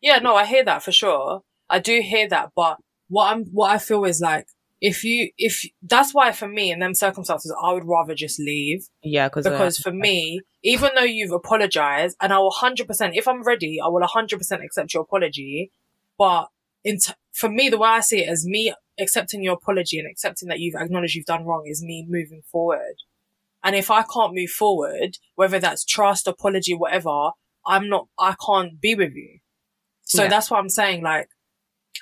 [0.00, 1.42] Yeah, no, I hear that for sure.
[1.68, 4.46] I do hear that, but what I'm, what I feel is like,
[4.80, 8.86] if you, if that's why for me in them circumstances, I would rather just leave
[9.02, 13.26] Yeah, because uh, because for me, even though you've apologized and I will 100%, if
[13.26, 15.72] I'm ready, I will 100% accept your apology.
[16.16, 16.48] But
[16.84, 20.08] in t- for me, the way I see it is me accepting your apology and
[20.10, 22.96] accepting that you've acknowledged you've done wrong is me moving forward.
[23.64, 27.30] And if I can't move forward, whether that's trust, apology, whatever,
[27.66, 29.40] I'm not, I can't be with you.
[30.02, 30.28] So Yeah.
[30.28, 31.02] that's what I'm saying.
[31.02, 31.28] Like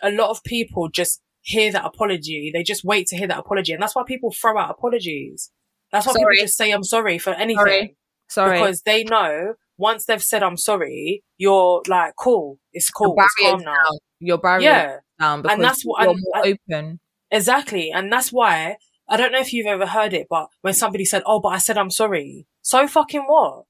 [0.03, 2.51] a lot of people just hear that apology.
[2.53, 3.73] They just wait to hear that apology.
[3.73, 5.51] And that's why people throw out apologies.
[5.93, 6.35] That's why Sorry.
[6.37, 7.97] people just say, I'm sorry for anything Sorry.
[8.29, 8.59] Sorry.
[8.59, 13.35] because they know once they've said I'm sorry, you're like, cool, it's cool, Your it's
[13.41, 13.73] calm now.
[13.75, 13.99] down.
[14.19, 17.01] Your barrier Yeah, down because that's what- you're and- more open.
[17.31, 17.91] exactly.
[17.93, 18.77] And that's why
[19.09, 21.59] I don't know if you've ever heard it, but when somebody said, oh, but I
[21.59, 22.47] said I'm sorry.
[22.63, 23.65] So fucking what?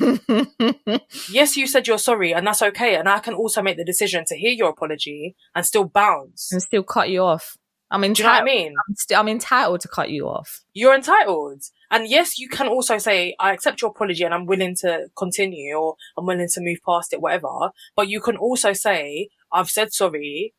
[1.30, 2.96] Yes, you said you're sorry and that's okay.
[2.96, 6.50] And I can also make the decision to hear your apology and still bounce.
[6.52, 7.56] and still cut you off.
[7.92, 8.56] I'm Do you know what I entitled.
[8.56, 8.74] mean?
[8.88, 10.62] I'm, sti- I'm entitled to cut you off.
[10.74, 11.62] You're entitled.
[11.90, 15.74] And yes, you can also say, I accept your apology and I'm willing to continue
[15.74, 17.70] or I'm willing to move past it, whatever.
[17.96, 20.54] But you can also say, I've said sorry.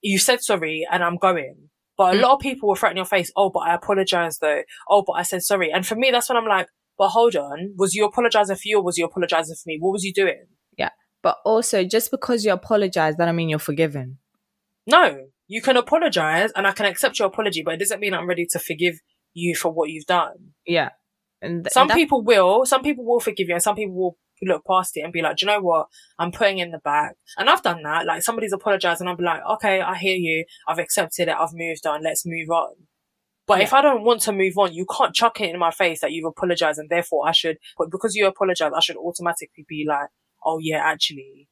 [0.00, 1.68] You said sorry and I'm going.
[1.98, 2.22] But a Mm.
[2.22, 3.30] lot of people will threaten your face.
[3.36, 4.62] Oh, but I apologize though.
[4.88, 5.70] Oh, but I said sorry.
[5.72, 7.74] And for me, that's when I'm like, but hold on.
[7.76, 9.78] Was you apologizing for you or was you apologizing for me?
[9.80, 10.46] What was you doing?
[10.76, 10.90] Yeah.
[11.22, 14.18] But also, just because you apologize, that don't mean you're forgiven.
[14.86, 18.28] No, you can apologize and I can accept your apology, but it doesn't mean I'm
[18.28, 19.00] ready to forgive
[19.34, 20.52] you for what you've done.
[20.66, 20.90] Yeah.
[21.42, 24.18] And th- some that- people will, some people will forgive you and some people will
[24.42, 25.86] look past it and be like, do you know what?
[26.18, 27.14] I'm putting in the back.
[27.38, 28.06] And I've done that.
[28.06, 30.44] Like somebody's apologized and I'll be like, okay, I hear you.
[30.68, 31.34] I've accepted it.
[31.38, 32.02] I've moved on.
[32.02, 32.74] Let's move on.
[33.46, 36.00] But if I don't want to move on, you can't chuck it in my face
[36.00, 39.84] that you've apologized and therefore I should, but because you apologize, I should automatically be
[39.88, 40.08] like,
[40.44, 41.48] oh yeah, actually,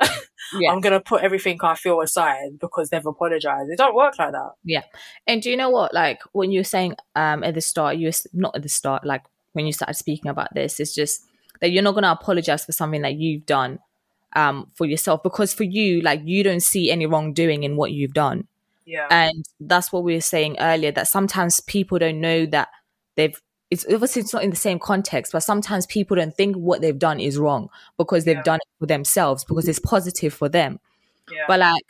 [0.60, 0.70] Yeah.
[0.70, 3.70] I'm going to put everything I feel aside because they've apologized.
[3.70, 4.50] It don't work like that.
[4.64, 4.82] Yeah.
[5.26, 5.94] And do you know what?
[5.94, 9.22] Like when you're saying um at the start, you was not at the start, like
[9.52, 11.24] when you started speaking about this, it's just
[11.60, 13.78] that you're not gonna apologize for something that you've done
[14.34, 18.14] um for yourself because for you, like you don't see any wrongdoing in what you've
[18.14, 18.46] done.
[18.84, 19.06] Yeah.
[19.10, 22.68] And that's what we were saying earlier, that sometimes people don't know that
[23.16, 23.40] they've
[23.70, 26.98] it's obviously it's not in the same context, but sometimes people don't think what they've
[26.98, 28.42] done is wrong because they've Yeah.
[28.42, 30.78] done it for themselves because it's positive for them.
[31.32, 31.44] yeah.
[31.48, 31.84] But like,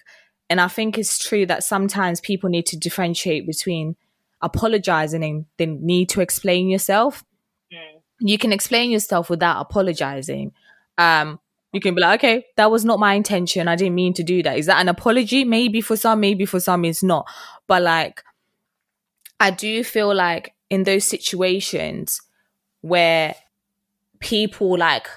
[0.49, 3.97] and I think it's true that sometimes people need to differentiate between
[4.43, 7.25] apologizing and the need to explain yourself.
[7.73, 8.01] Mm.
[8.21, 10.53] You can explain yourself without apologizing.
[10.99, 11.41] Um,
[11.73, 13.67] you can be like, okay, that was not my intention.
[13.67, 14.59] I didn't mean to do that.
[14.59, 15.45] Is that an apology?
[15.45, 17.27] Maybe for some, maybe for some, it's not.
[17.67, 18.23] But like,
[19.41, 22.21] I do feel like in those situations
[22.83, 23.35] where
[24.21, 25.09] people like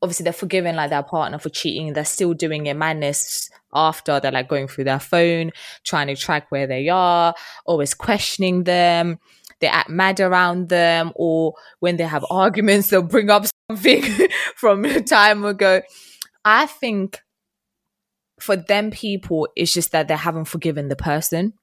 [0.00, 4.32] obviously they're forgiving like their partner for cheating they're still doing it madness after they're
[4.32, 5.50] like going through their phone
[5.84, 9.18] trying to track where they are always questioning them
[9.62, 14.02] they act mad around them or when they have arguments they'll bring up something
[14.56, 15.80] from a time ago
[16.44, 17.20] i think
[18.40, 21.54] for them people it's just that they haven't forgiven the person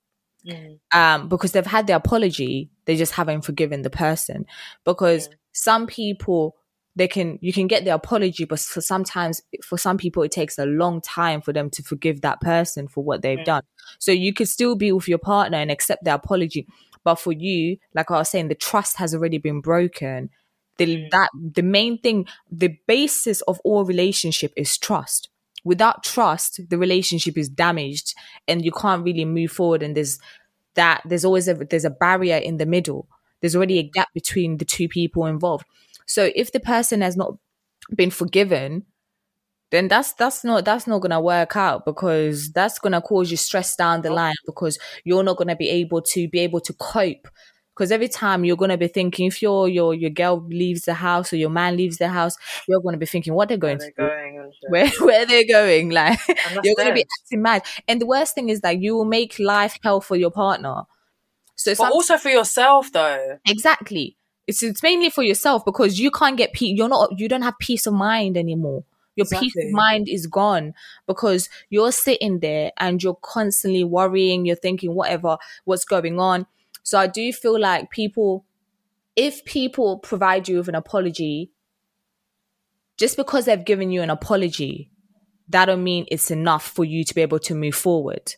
[0.47, 0.79] Mm.
[0.93, 4.45] um, because they've had the apology, they just haven't forgiven the person.
[4.85, 5.35] Because Yeah.
[5.51, 6.55] some people,
[6.95, 10.57] they can you can get the apology, but for sometimes for some people it takes
[10.57, 13.45] a long time for them to forgive that person for what they've Mm.
[13.45, 13.63] done.
[13.99, 16.65] So you could still be with your partner and accept the apology,
[17.10, 20.30] but for you, like I was saying, the trust has already been broken.
[20.78, 21.10] The Mm.
[21.15, 22.28] that the main thing,
[22.63, 25.30] the basis of all relationship is trust
[25.65, 28.13] without trust the relationship is damaged
[28.48, 30.17] and you can't really move forward and there's
[30.76, 33.02] that there's always a there's a barrier in the middle
[33.41, 35.65] there's already a gap between the two people involved
[36.06, 37.32] so if the person has not
[38.00, 38.86] been forgiven
[39.71, 43.75] then that's that's not that's not gonna work out because that's gonna cause you stress
[43.75, 47.27] down the line because you're not gonna be able to be able to cope.
[47.75, 51.32] Because every time you're gonna be thinking if your your your girl leaves the house
[51.32, 52.36] or your man leaves the house
[52.67, 54.08] you're gonna be thinking what they're Where going they're to do?
[54.08, 56.19] going where where they're going like
[56.62, 57.63] you're going to be acting mad.
[57.88, 60.84] And the worst thing is that you will make life hell for your partner.
[61.55, 63.39] So But also for yourself though.
[63.45, 64.17] exactly.
[64.47, 67.58] It's, it's mainly for yourself because you can't get peace you're not you don't have
[67.60, 68.84] peace of mind anymore
[69.19, 70.73] your peace of mind is gone
[71.08, 76.45] because you're sitting there and you're constantly worrying you're thinking whatever what's going on?
[76.84, 78.45] So i do feel like people
[79.15, 81.51] if people provide you with an apology
[82.97, 84.91] just because they've given you an apology
[85.49, 88.36] that don't mean it's enough for you to be able to move forward.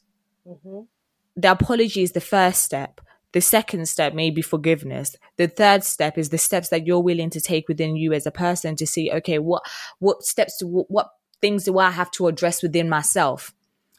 [0.48, 0.88] Mhm.
[1.36, 3.00] the apology is the first step
[3.34, 5.16] The second step may be forgiveness.
[5.38, 8.32] The third step is the steps that you're willing to take within you as a
[8.32, 9.64] person to see, okay, what
[10.00, 13.54] what steps do what things do I have to address within myself?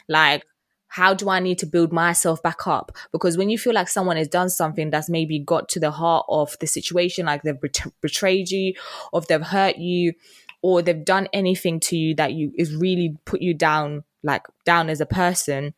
[0.08, 0.44] Like
[0.92, 2.92] how do I need to build myself back up?
[3.12, 6.26] Because when you feel like someone has done something that's maybe got to the heart
[6.28, 8.74] of the situation, like they've bet- betrayed you,
[9.10, 10.12] or they've hurt you,
[10.60, 14.90] or they've done anything to you that you is really put you down, like down
[14.90, 15.72] as a person,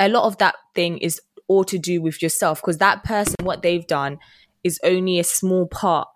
[0.00, 2.60] a lot of that thing is all to do with yourself.
[2.60, 4.18] Because that person, what they've done,
[4.62, 6.08] is only a small part.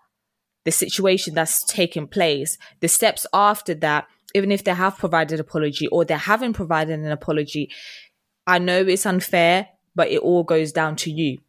[0.65, 5.87] The situation that's taken place, the steps after that, even if they have provided apology
[5.87, 7.71] or they haven't provided an apology,
[8.45, 11.39] I know it's unfair, but it all goes down to you.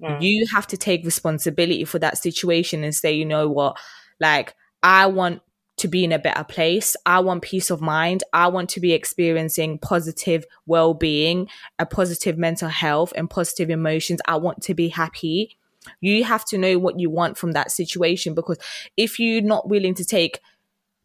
[0.00, 0.22] Mm.
[0.22, 3.76] You have to take responsibility for that situation and say, you know what,
[4.20, 5.40] like, I want
[5.76, 6.96] to be in a better place.
[7.04, 8.22] I want peace of mind.
[8.32, 14.20] I want to be experiencing positive well being, a positive mental health, and positive emotions.
[14.26, 15.56] I want to be happy.
[16.00, 18.58] You have to know what you want from that situation because
[18.96, 20.40] if you're not willing to take,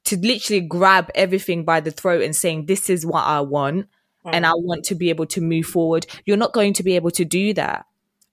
[0.05, 3.87] to literally grab everything by the throat and saying, This is what I want,
[4.25, 4.49] and mm.
[4.49, 6.05] I want to be able to move forward.
[6.25, 7.85] You're not going to be able to do that.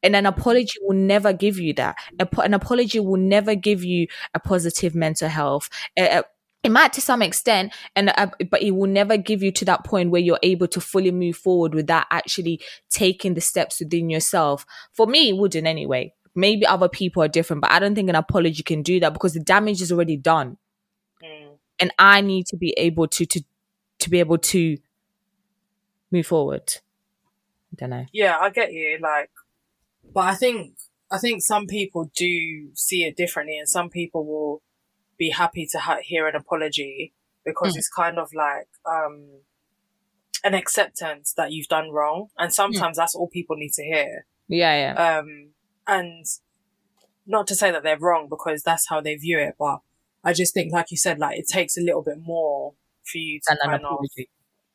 [0.06, 1.96] And an apology will never give you that.
[2.38, 5.68] An apology will never give you a positive mental health.
[5.98, 6.24] A- a-
[6.62, 9.84] it might to some extent, and uh, but it will never give you to that
[9.84, 14.64] point where you're able to fully move forward without actually taking the steps within yourself.
[14.92, 16.12] For me, it wouldn't anyway.
[16.34, 19.34] Maybe other people are different, but I don't think an apology can do that because
[19.34, 20.56] the damage is already done,
[21.22, 21.58] Mm.
[21.78, 23.42] and I need to be able to to
[24.00, 24.76] to be able to
[26.10, 26.74] move forward.
[27.72, 28.06] I don't know.
[28.12, 28.98] Yeah, I get you.
[29.00, 29.30] Like,
[30.12, 30.76] but I think
[31.10, 34.62] I think some people do see it differently, and some people will
[35.18, 37.14] be happy to ha- hear an apology
[37.44, 37.78] because Mm.
[37.78, 39.40] it's kind of like um
[40.44, 44.26] an acceptance that you've done wrong, and sometimes that's all people need to hear.
[44.48, 45.18] Yeah, yeah.
[45.18, 45.50] Um,
[45.86, 46.24] and
[47.26, 49.80] not to say that they're wrong because that's how they view it, but
[50.22, 53.40] I just think, like you said, like it takes a little bit more for you
[53.46, 54.04] to and kind of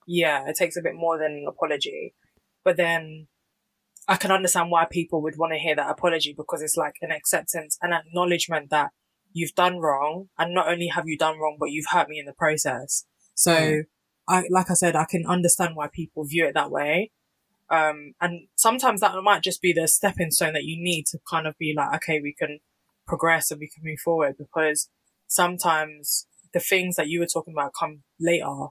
[0.08, 2.16] yeah, it takes a bit more than an apology.
[2.64, 3.28] But then
[4.08, 7.12] I can understand why people would want to hear that apology because it's like an
[7.12, 8.92] acceptance, an acknowledgement that
[9.32, 10.30] you've done wrong.
[10.38, 13.06] And not only have you done wrong, but you've hurt me in the process.
[13.36, 13.84] So Mm.
[14.28, 17.12] I, like I said, I can understand why people view it that way.
[17.70, 21.48] Um, and sometimes that might just be the stepping stone that you need to kind
[21.48, 22.60] of be like, okay, we can
[23.08, 24.90] progress and we can move forward because
[25.28, 28.68] sometimes the things that you were talking about come later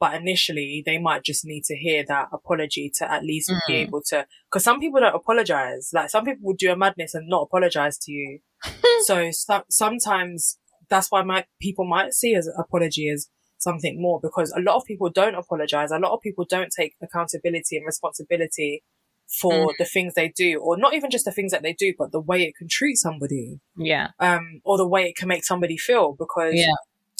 [0.00, 3.86] but initially they might just need to hear that apology to at least be Mm.
[3.86, 7.28] able to because some people don't apologize like some people will do a madness and
[7.28, 8.40] not apologize to you
[9.06, 10.58] so, so sometimes
[10.88, 14.84] that's why my people might see as apology as something more because a lot of
[14.84, 18.82] people don't apologize a lot of people don't take accountability and responsibility
[19.40, 19.74] for Mm.
[19.78, 22.20] the things they do or not even just the things that they do but the
[22.20, 24.08] way it can treat somebody Yeah.
[24.20, 26.72] um, or the way it can make somebody feel because Yeah.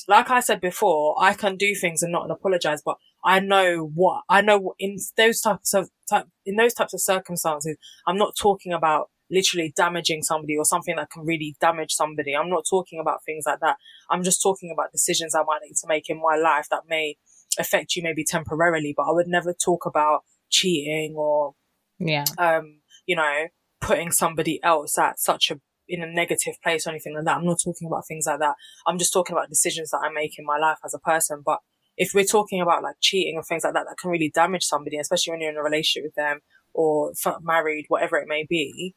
[0.09, 4.23] Like I said before, I can do things and not apologize, but I know what
[4.29, 7.77] I know in those types of type, in those types of circumstances.
[8.07, 12.35] I'm not talking about literally damaging somebody or something that can really damage somebody.
[12.35, 13.77] I'm not talking about things like that.
[14.11, 17.17] I'm just talking about decisions I might need to make in my life that may
[17.59, 21.55] affect you maybe temporarily, but I would never talk about cheating or
[21.99, 22.25] Yeah.
[22.39, 23.49] um, you know,
[23.83, 27.37] putting somebody else at such a in a negative place or anything like that.
[27.37, 28.55] I'm not talking about things like that.
[28.87, 31.43] I'm just talking about decisions that I make in my life as a person.
[31.45, 31.61] But
[31.97, 34.99] if we're talking about like cheating and things like that, that can really damage somebody,
[34.99, 36.41] especially when you're in a relationship with them
[36.73, 38.95] or married, whatever it may be.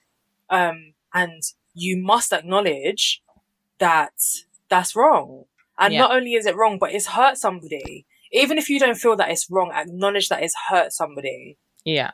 [0.50, 1.42] Um, and
[1.74, 3.22] you must acknowledge
[3.80, 4.14] that
[4.70, 5.46] that's wrong.
[5.80, 6.02] And Yeah.
[6.02, 8.06] not only is it wrong, but it's hurt somebody.
[8.32, 11.58] Even if you don't feel that it's wrong, acknowledge that it's hurt somebody.
[11.84, 12.12] Yeah.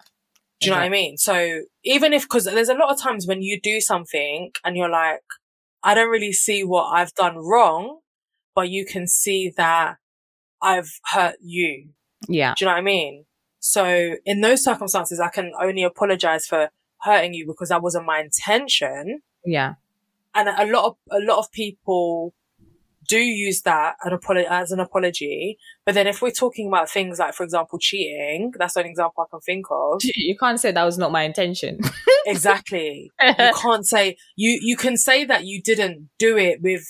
[0.60, 1.17] Do you know what I mean?
[1.17, 4.89] So even if, cause there's a lot of times when you do something and you're
[4.89, 5.22] like,
[5.84, 8.00] I don't really see what I've done wrong,
[8.56, 9.98] but you can see that
[10.62, 11.89] I've hurt you.
[12.28, 12.56] Yeah.
[12.58, 13.26] Do you know what I mean?
[13.60, 16.70] So in those circumstances, I can only apologize for
[17.02, 19.22] hurting you because that wasn't my intention.
[19.46, 19.76] Yeah.
[20.34, 22.34] And a lot of, a lot of people
[23.08, 23.96] do use that
[24.50, 25.58] as an apology.
[25.86, 29.30] But then if we're talking about things like, for example, cheating, that's an example I
[29.32, 30.02] can think of.
[30.15, 31.80] You can't say that was not my intention.
[32.26, 33.10] Exactly.
[33.23, 36.84] you can't say you you can say that you didn't do it with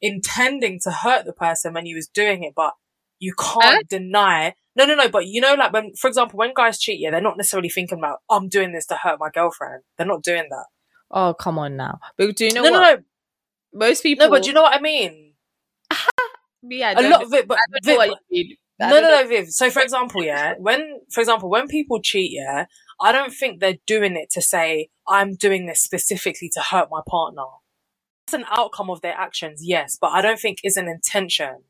[0.00, 2.72] intending to hurt the person when you was doing it, but
[3.20, 3.82] you can't Huh?
[3.88, 4.54] deny.
[4.76, 5.08] No, no, no.
[5.08, 7.98] But you know, like when, for example, when guys cheat, yeah, they're not necessarily thinking
[7.98, 9.82] about I'm doing this to hurt my girlfriend.
[9.96, 10.66] They're not doing that.
[11.10, 11.98] oh, come on now.
[12.16, 12.80] But do you know No, what?
[12.80, 13.02] no, no,
[13.74, 14.26] Most people.
[14.26, 14.30] no.
[14.30, 15.29] But do you know what I mean?
[16.62, 18.56] Yeah, A lot of it, but I don't know Viv- what you mean.
[18.80, 19.50] No, no, no, Viv.
[19.50, 22.64] So, for example, yeah, when, for example, when people cheat, yeah,
[22.98, 27.02] I don't think they're doing it to say, I'm doing this specifically to hurt my
[27.06, 27.42] partner.
[28.26, 31.64] It's an outcome of their actions, yes, but I don't think it's an intention.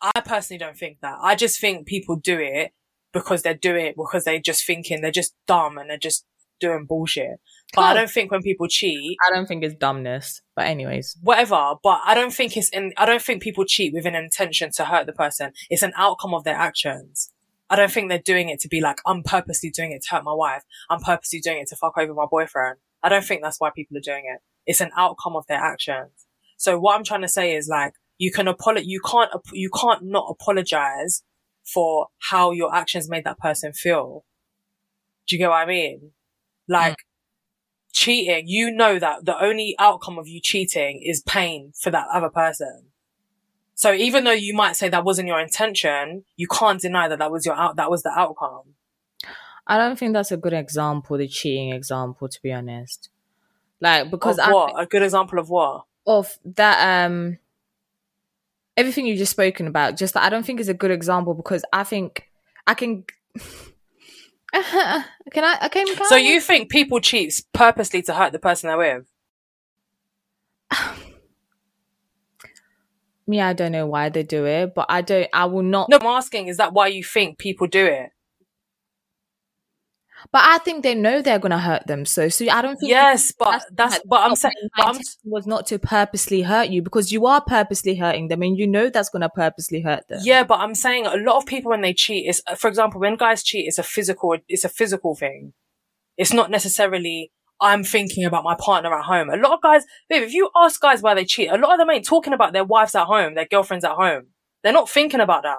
[0.00, 1.16] I personally don't think that.
[1.20, 2.72] I just think people do it
[3.12, 6.24] because they're doing it because they're just thinking they're just dumb and they're just
[6.60, 7.40] doing bullshit.
[7.74, 10.40] But I don't think when people cheat, I don't think it's dumbness.
[10.56, 11.16] But anyways.
[11.22, 14.70] whatever, but I don't think it's in, I don't think people cheat with an intention
[14.76, 15.52] to hurt the person.
[15.68, 17.30] It's an outcome of their actions.
[17.70, 20.24] I don't think they're doing it to be like, I'm purposely doing it to hurt
[20.24, 20.62] my wife.
[20.88, 22.78] I'm purposely doing it to fuck over my boyfriend.
[23.02, 24.40] I don't think that's why people are doing it.
[24.66, 26.10] It's an outcome of their actions.
[26.56, 28.86] So what I'm trying to say is like, you can apologize.
[28.86, 29.30] You can't.
[29.52, 31.22] You can't not apologize
[31.64, 34.24] for how your actions made that person feel.
[35.28, 36.10] Do you get what I mean?
[36.66, 36.96] Like,
[37.92, 42.28] cheating, you know that the only outcome of you cheating is pain for that other
[42.28, 42.84] person.
[43.74, 47.30] So even though you might say that wasn't your intention, you can't deny that that
[47.30, 48.74] was your out, that was the outcome.
[49.66, 53.10] I don't think that's a good example, the cheating example, to be honest.
[53.80, 54.82] Like because of what?
[54.82, 55.84] A good example of what?
[56.08, 57.38] of that um
[58.76, 61.84] everything you've just spoken about, just I don't think is a good example because I
[61.84, 62.28] think
[62.66, 63.04] I can
[64.52, 68.38] can I I can, can So I- you think people cheat purposely to hurt the
[68.38, 69.06] person they're with?
[73.26, 75.98] yeah, I don't know why they do it, but I don't I will not No,
[76.00, 78.10] I'm asking, is that why you think people do it?
[80.32, 82.04] But I think they know they're gonna hurt them.
[82.04, 85.66] So so I don't think Yes, but that's, but I'm saying, but I'm, was not
[85.66, 89.28] to purposely hurt you because you are purposely hurting them and you know that's gonna
[89.28, 90.20] purposely hurt them.
[90.22, 93.00] yeah, but I'm saying a lot of people when they cheat is, uh, for example,
[93.00, 95.52] when guys cheat, it's a physical, it's a physical thing.
[96.16, 99.30] It's not necessarily, I'm thinking about my partner at home.
[99.30, 101.78] A lot of guys, babe, if you ask guys why they cheat, a lot of
[101.78, 104.28] them ain't talking about their wives at home, their girlfriends at home.
[104.62, 105.58] They're not thinking about that.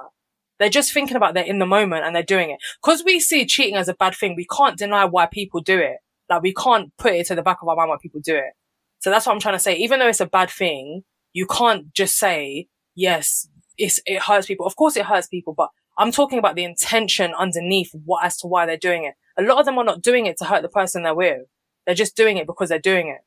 [0.60, 2.60] They're just thinking about they're in the moment and they're doing it.
[2.82, 4.36] Cause we see cheating as a bad thing.
[4.36, 5.98] We can't deny why people do it.
[6.30, 8.54] Like we can't put it to the back of our mind why people do it.
[9.00, 9.76] So that's what I'm trying to say.
[9.78, 11.04] Even though it's a bad thing,
[11.34, 13.48] you can't just say, yes,
[13.78, 14.66] it's, it hurts people.
[14.66, 18.48] Of course it hurts people, but I'm talking about the intention underneath what, as to
[18.48, 19.16] why they're doing it.
[19.38, 21.42] A lot of them are not doing it to hurt the person they're with.
[21.86, 23.22] They're just doing it because they're doing it.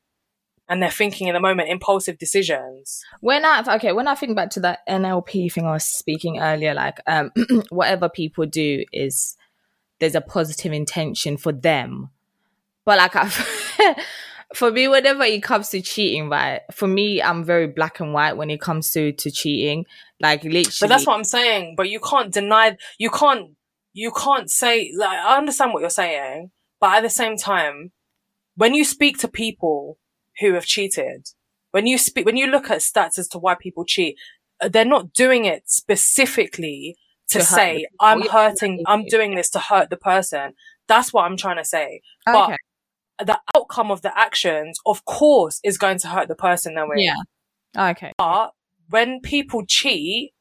[0.69, 3.03] And they're thinking in the moment, impulsive decisions.
[3.19, 6.73] When I okay, when I think back to that NLP thing I was speaking earlier,
[6.73, 7.31] like um
[7.69, 9.35] whatever people do is
[9.99, 12.09] there's a positive intention for them.
[12.85, 13.29] But like I
[14.53, 16.61] for me, whenever it comes to cheating, right?
[16.71, 19.85] For me, I'm very black and white when it comes to to cheating.
[20.19, 21.75] Like literally But that's what I'm saying.
[21.75, 23.51] But you can't deny, you can't,
[23.93, 27.91] you can't say, like, I understand what you're saying, but at the same time,
[28.55, 29.97] when you speak to people
[30.43, 31.29] who have cheated,
[31.71, 34.17] when you speak, when you look at stats as to why people cheat,
[34.61, 36.97] uh, they're not doing it specifically
[37.29, 37.87] to, To say.
[37.99, 40.53] I'm hurting, I'm doing this to hurt the person.
[40.87, 42.01] That's what I'm trying to say.
[42.27, 42.57] okay.
[43.17, 46.87] But the outcome of the actions, of course, is going to hurt the person they're
[46.87, 46.99] with.
[46.99, 47.21] Yeah.
[47.91, 48.11] Okay.
[48.17, 48.51] But
[48.89, 50.33] when people cheat,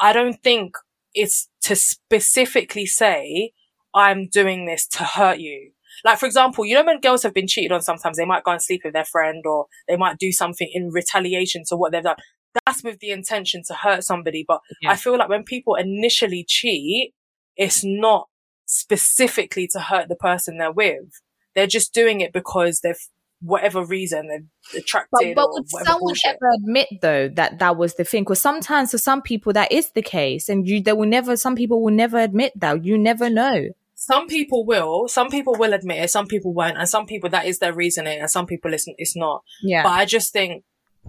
[0.00, 0.76] I don't think
[1.14, 3.52] it's to specifically say,
[3.94, 5.70] I'm doing this to hurt you.
[6.04, 8.52] Like, for example, you know, when girls have been cheated on, sometimes they might go
[8.52, 12.02] and sleep with their friend or they might do something in retaliation to what they've
[12.02, 12.16] done.
[12.64, 14.44] That's with the intention to hurt somebody.
[14.46, 14.90] But Yeah.
[14.92, 17.12] I feel like when people initially cheat,
[17.56, 18.28] it's not
[18.66, 21.20] specifically to hurt the person they're with.
[21.54, 22.98] They're just doing it because they've,
[23.40, 26.36] whatever reason, they're attracted But, but would someone bullshit.
[26.36, 28.22] ever admit though that that was the thing?
[28.22, 31.36] Because sometimes for some people that is the case, and you they will never.
[31.36, 32.84] Some people will never admit that.
[32.84, 33.68] You never know.
[33.94, 37.46] Some people will, some people will admit it, some people won't, and some people that
[37.46, 39.42] is their reasoning, and some people it's, it's not.
[39.62, 39.82] Yeah.
[39.82, 40.64] But I just think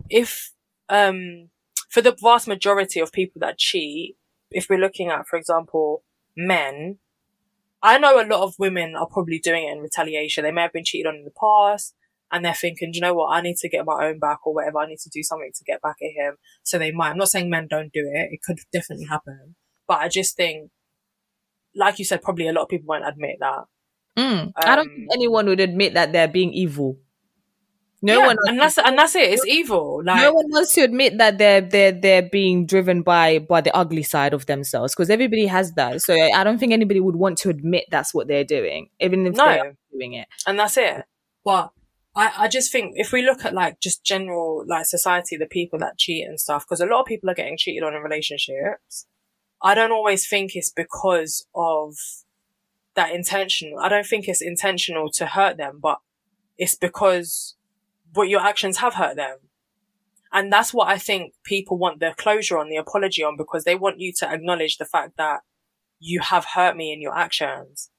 [0.10, 0.52] if,
[0.90, 1.50] um,
[1.90, 4.18] for the vast majority of people that cheat,
[4.52, 6.04] if we're looking at, for example,
[6.38, 7.00] men,
[7.82, 10.44] I know a lot of women are probably doing it in retaliation.
[10.44, 11.96] They may have been cheated on in the past
[12.32, 13.28] and they're thinking, "Do you know what?
[13.28, 14.80] I need to get my own back or whatever.
[14.80, 16.38] I need to do something to get back at him.
[16.64, 17.12] So they might.
[17.12, 18.30] I'm not saying men don't do it.
[18.32, 19.56] It could definitely happen.
[19.88, 20.72] But I just think,
[21.76, 23.64] like you said, probably a lot of people won't admit that.
[24.18, 24.52] Mm.
[24.56, 26.98] I don't Um, think anyone would admit that they're being evil.
[28.02, 28.38] No Yeah, one.
[28.46, 29.32] and that's and that's it.
[29.34, 30.02] It's evil.
[30.04, 33.76] Like no one wants to admit that they're they're they're being driven by by the
[33.76, 36.02] ugly side of themselves because everybody has that.
[36.02, 39.36] So I don't think anybody would want to admit that's what they're doing, even if
[39.36, 39.46] No.
[39.46, 40.28] they are doing it.
[40.46, 41.04] and that's it.
[41.44, 41.72] But
[42.16, 45.80] I, I just think if we look at like just general like society, the people
[45.80, 49.08] that cheat and stuff, because a lot of people are getting cheated on in relationships.
[49.66, 51.96] I don't always think it's because of
[52.94, 53.80] that intentional.
[53.80, 55.98] I don't think it's intentional to hurt them, but
[56.56, 57.56] it's because
[58.14, 59.38] what your actions have hurt them.
[60.32, 63.74] And that's what I think people want the closure on, the apology on, because they
[63.74, 65.40] want you to acknowledge the fact that
[66.00, 67.90] you have hurt me in your actions.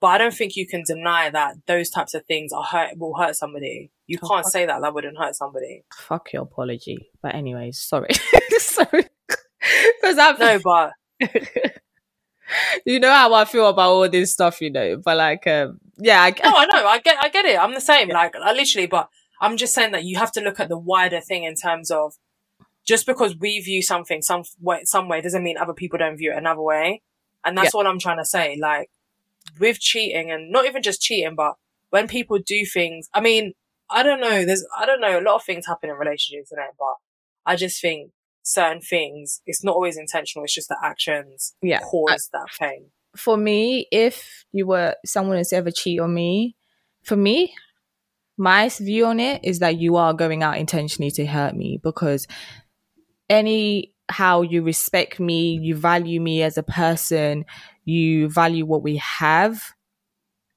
[0.00, 3.16] But I don't think you can deny that those types of things are hurt will
[3.16, 3.90] hurt somebody.
[4.06, 5.82] You Oh, can't say that that wouldn't hurt somebody.
[5.94, 7.10] Fuck your apology.
[7.22, 8.10] But anyways, sorry.
[8.58, 9.08] sorry.
[10.00, 10.92] Because I'm No, but
[12.86, 14.96] you know how I feel about all this stuff, you know.
[14.96, 17.58] But like, um, yeah, I, no, I know, I get, I get it.
[17.58, 18.08] I'm the same.
[18.08, 19.08] Like, I literally, but
[19.40, 22.14] I'm just saying that you have to look at the wider thing in terms of
[22.86, 26.32] just because we view something some way, some way doesn't mean other people don't view
[26.32, 27.02] it another way.
[27.44, 28.58] And that's what I'm trying to say.
[28.60, 28.90] Like,
[29.58, 31.54] with cheating and not even just cheating, but
[31.90, 33.54] when people do things, I mean,
[33.88, 34.44] I don't know.
[34.44, 35.18] There's, I don't know.
[35.18, 36.74] A lot of things happen in relationships, isn't it?
[36.78, 36.94] But
[37.46, 38.10] I just think
[38.42, 40.44] certain things, it's not always intentional.
[40.44, 41.80] It's just the actions yeah.
[41.80, 42.90] cause that pain.
[43.16, 46.56] for me, if you were someone that's ever cheat on me,
[47.02, 47.54] for me,
[48.36, 52.26] my view on it is that you are going out intentionally to hurt me because
[53.28, 57.44] any how you respect me, you value me as a person,
[57.84, 59.72] you value what we have.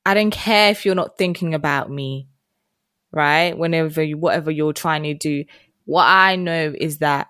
[0.05, 2.27] I don't care if you're not thinking about me,
[3.11, 3.57] right?
[3.57, 5.45] Whenever you, whatever you're trying to do,
[5.85, 7.27] what I know is that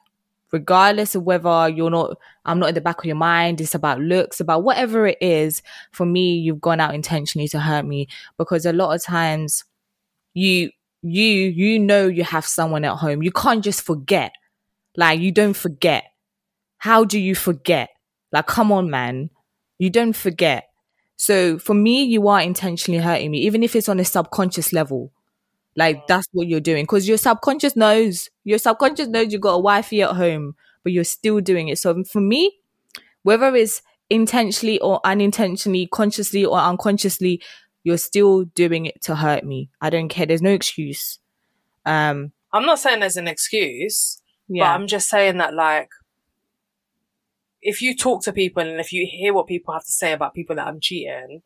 [0.53, 3.99] regardless of whether you're not I'm not in the back of your mind, it's about
[3.99, 8.65] looks, about whatever it is, for me, you've gone out intentionally to hurt me because
[8.65, 9.65] a lot of times
[10.33, 13.23] you you you know you have someone at home.
[13.23, 14.31] You can't just forget.
[14.95, 16.05] Like you don't forget.
[16.77, 17.89] How do you forget?
[18.31, 19.31] Like come on man.
[19.79, 20.69] You don't forget.
[21.15, 25.11] So for me, you are intentionally hurting me, even if it's on a subconscious level.
[25.75, 28.29] Like that's what you're doing because your subconscious knows.
[28.43, 31.79] Your subconscious knows you got a wifey at home, but you're still doing it.
[31.79, 32.59] So for me,
[33.23, 37.41] whether it's intentionally or unintentionally, consciously or unconsciously,
[37.83, 39.69] you're still doing it to hurt me.
[39.81, 40.25] I don't care.
[40.25, 41.19] There's no excuse.
[41.85, 45.89] Um, I'm not saying there's an excuse, but yeah, I'm just saying that like,
[47.61, 50.33] if you talk to people and if you hear what people have to say about
[50.33, 51.41] people that I'm cheating,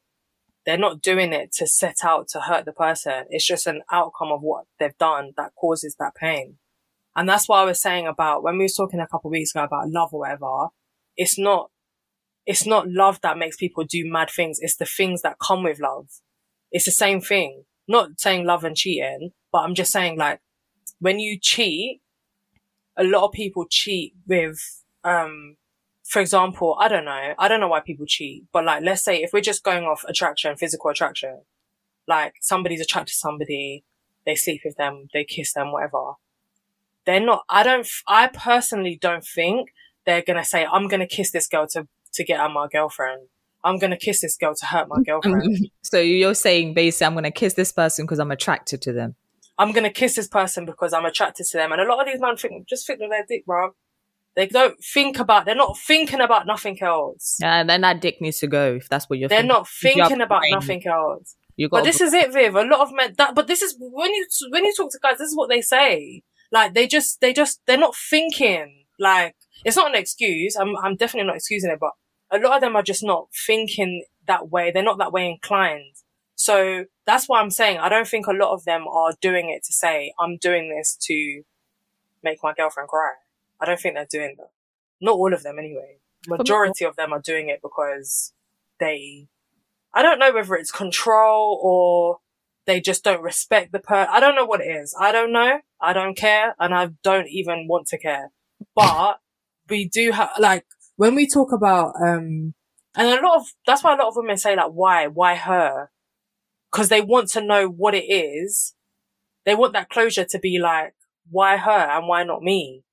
[0.68, 3.24] they're not doing it to set out to hurt the person.
[3.30, 6.57] It's just an outcome of what they've done that causes that pain.
[7.15, 9.55] And that's what I was saying about when we was talking a couple of weeks
[9.55, 10.68] ago about love or whatever.
[11.15, 11.72] It's not,
[12.45, 14.59] it's not love that makes people do mad things.
[14.61, 16.09] It's the things that come with love.
[16.70, 17.63] It's the same thing.
[17.88, 20.41] Not saying love and cheating, but I'm just saying like
[20.99, 22.01] when you cheat,
[22.97, 24.59] a lot of people cheat with,
[25.05, 25.55] um,
[26.08, 29.22] for example, I don't know, I don't know why people cheat, but like, let's say
[29.22, 31.41] if we're just going off attraction, physical attraction,
[32.08, 33.84] like somebody's attracted to somebody,
[34.26, 36.14] they sleep with them, they kiss them, whatever.
[37.05, 39.70] They're not, I don't, I personally don't think
[40.05, 42.68] they're going to say, I'm going to kiss this girl to, to get at my
[42.72, 43.28] girlfriend.
[43.64, 45.70] I'm going to kiss this girl to hurt my girlfriend.
[45.82, 49.16] so you're saying basically, I'm going to kiss this person because I'm attracted to them.
[49.60, 51.72] I'm gonna kiss this person because I'm attracted to them.
[51.72, 53.72] And a lot of these men think, just think of their dick, bro.
[54.38, 57.39] They don't think about, they're not thinking about nothing else.
[57.41, 59.27] And then that dick needs to go if that's what you're.
[59.27, 59.47] They're thinking.
[59.47, 61.35] not If you have thinking about brain, nothing else.
[61.55, 61.77] You got.
[61.77, 62.53] But this is it, Viv.
[62.53, 65.17] A lot of men, that, but this is, when you, when you talk to guys,
[65.17, 66.21] this is what they say.
[66.51, 68.85] Like, they just, they just, they're not thinking.
[68.99, 69.35] Like,
[69.65, 70.55] it's not an excuse.
[70.55, 71.93] I'm, I'm definitely not excusing it, but
[72.31, 74.69] a lot of them are just not thinking that way.
[74.71, 75.95] They're not that way inclined.
[76.35, 79.63] So that's why I'm saying I don't think a lot of them are doing it
[79.63, 81.41] to say, I'm doing this to
[82.23, 83.13] make my girlfriend cry.
[83.60, 84.51] I don't think they're doing that.
[85.01, 85.97] Not all of them anyway.
[86.28, 88.34] Majority of them are doing it because
[88.80, 89.28] they,
[89.93, 92.20] I don't know whether it's control or
[92.66, 94.95] they just don't respect the per, I don't know what it is.
[94.99, 95.60] I don't know.
[95.80, 98.32] I don't care and I don't even want to care.
[98.76, 99.20] But
[99.70, 100.66] we do have, like,
[100.97, 102.53] when we talk about, um,
[102.95, 105.89] and a lot of, that's why a lot of women say like, why, why her?
[106.72, 108.74] Cause they want to know what it is.
[109.45, 110.93] They want that closure to be like,
[111.30, 112.84] why her and why not me?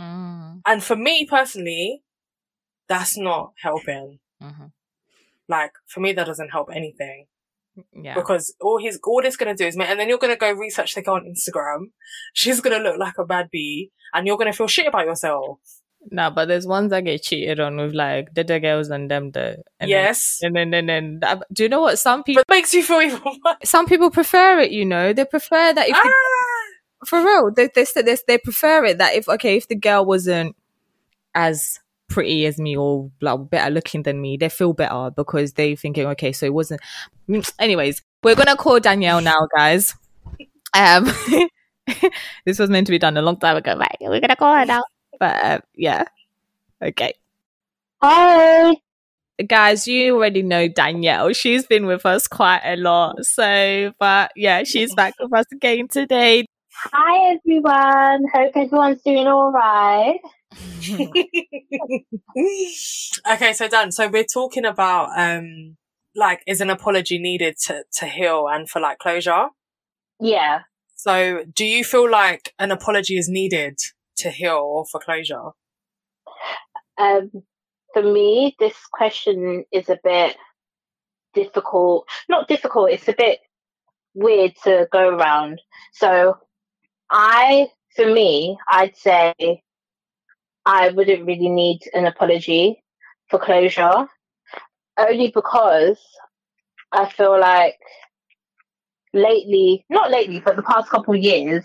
[0.00, 2.02] Mm, And for me personally,
[2.88, 4.18] that's not helping.
[4.42, 4.72] mhm.
[5.48, 7.26] Like, for me, that doesn't help anything
[7.92, 8.14] Yeah.
[8.14, 10.94] because all he's, all it's gonna do is make, and then you're gonna go research
[10.94, 11.92] the girl on Instagram.
[12.34, 15.58] She's gonna look like a bad bee and you're gonna feel shit about yourself.
[16.10, 19.32] No, but there's ones that get cheated on with like the the girls and them
[19.32, 20.38] the and yes.
[20.40, 22.74] Then, and then and then that, do you know what some people But it makes
[22.74, 23.56] you feel even worse.
[23.64, 25.12] some people prefer it, you know.
[25.12, 26.35] They prefer that if the, Ah!
[27.06, 30.04] For real, they they, say they they prefer it that if okay, if the girl
[30.04, 30.56] wasn't
[31.34, 35.76] as pretty as me or like better looking than me, they feel better because they
[35.76, 36.80] thinking, okay, so it wasn't.
[37.58, 39.94] Anyways, we're gonna call Danielle now, guys.
[40.76, 41.04] Um,
[42.44, 43.96] this was meant to be done a long time ago, right?
[44.00, 44.82] We're gonna call her now,
[45.18, 46.04] but uh, yeah,
[46.82, 47.14] okay.
[48.02, 48.76] Hi.
[49.48, 51.32] guys, you already know Danielle.
[51.32, 53.24] She's been with us quite a lot.
[53.24, 56.46] So, but yeah, she's back with us again today.
[56.78, 58.26] Hi, everyone.
[58.32, 60.20] Hope everyone's doing all right.
[63.32, 65.78] okay, so Dan, so we're talking about um
[66.14, 69.46] like is an apology needed to to heal and for like closure?
[70.20, 70.60] Yeah.
[70.94, 73.78] So do you feel like an apology is needed
[74.18, 75.52] to heal or for closure?
[76.98, 77.30] Um,
[77.94, 80.36] for me, this question is a bit
[81.32, 82.06] difficult.
[82.28, 83.38] Not difficult, it's a bit
[84.14, 85.62] weird to go around.
[85.92, 86.36] So
[87.10, 89.62] I, for me, I'd say
[90.64, 92.82] I wouldn't really need an apology
[93.28, 94.08] for closure,
[94.98, 96.00] only because
[96.92, 97.78] I feel like
[99.12, 101.64] lately, not lately, but the past couple of years,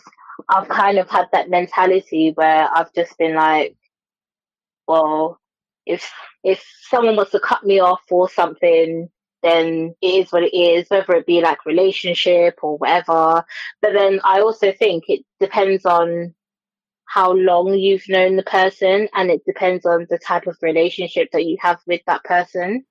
[0.50, 3.76] I've kind of had that mentality where I've just been like,
[4.88, 5.40] well,
[5.86, 6.12] if
[6.44, 9.10] if someone wants to cut me off or something,
[9.44, 13.44] then it is what it is, whether it be like relationship or whatever.
[13.82, 16.34] But then I also think it depends on
[17.06, 21.46] how long you've known the person and it depends on the type of relationship that
[21.46, 22.86] you have with that person.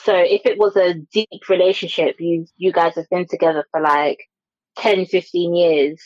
[0.00, 4.18] So if it was a deep relationship, you you guys have been together for like
[4.76, 6.02] 10, 15 years,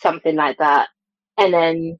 [0.00, 0.88] something like that.
[1.36, 1.98] And then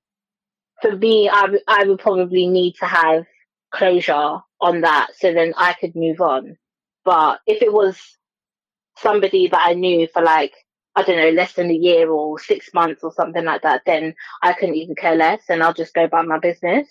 [0.83, 3.25] for me, I, would probably need to have
[3.71, 6.57] closure on that so then I could move on.
[7.09, 7.99] But if it was
[8.99, 10.53] somebody that I knew for like,
[10.95, 14.15] I don't know, less than a year or six months or something like that, then
[14.43, 16.87] I couldn't even care less and I'll just go about my business.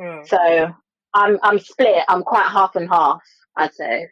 [0.00, 0.24] Mm.
[0.28, 0.72] So
[1.14, 2.04] I'm, I'm split.
[2.06, 3.22] I'm quite half and half,
[3.56, 4.10] I'd say.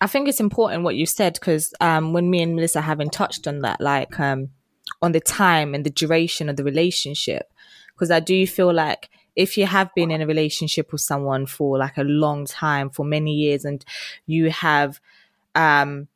[0.00, 3.48] I think it's important what you said because um, when me and Melissa haven't touched
[3.48, 4.50] on that, like um,
[5.02, 7.52] on the time and the duration of the relationship,
[7.92, 11.78] because I do feel like if you have been in a relationship with someone for
[11.78, 13.84] like a long time, for many years, and
[14.26, 15.00] you have
[15.54, 16.08] um,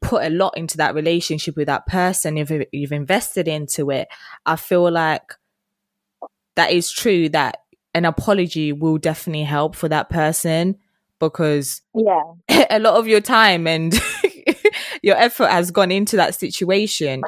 [0.00, 4.08] put a lot into that relationship with that person, if you've invested into it,
[4.46, 5.34] I feel like
[6.56, 7.62] that is true that
[7.94, 10.76] an apology will definitely help for that person
[11.18, 12.22] because Yeah.
[12.70, 13.94] a lot of your time and
[15.02, 17.22] your effort has gone into that situation.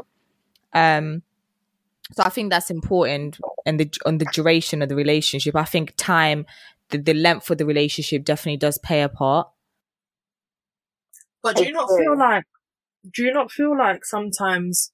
[0.72, 1.22] Um,
[2.12, 5.57] so I think that's important, and the on the duration of the relationship.
[5.57, 6.46] I think time,
[6.90, 9.48] the, the length of the relationship, definitely does play a part.
[11.42, 12.44] But do you not feel like,
[13.14, 14.92] do you not feel like sometimes,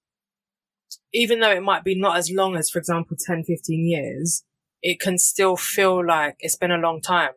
[1.13, 4.45] even though it might be not as long as, for example, 10, 15 years,
[4.83, 7.33] it can still feel like it's been a long time.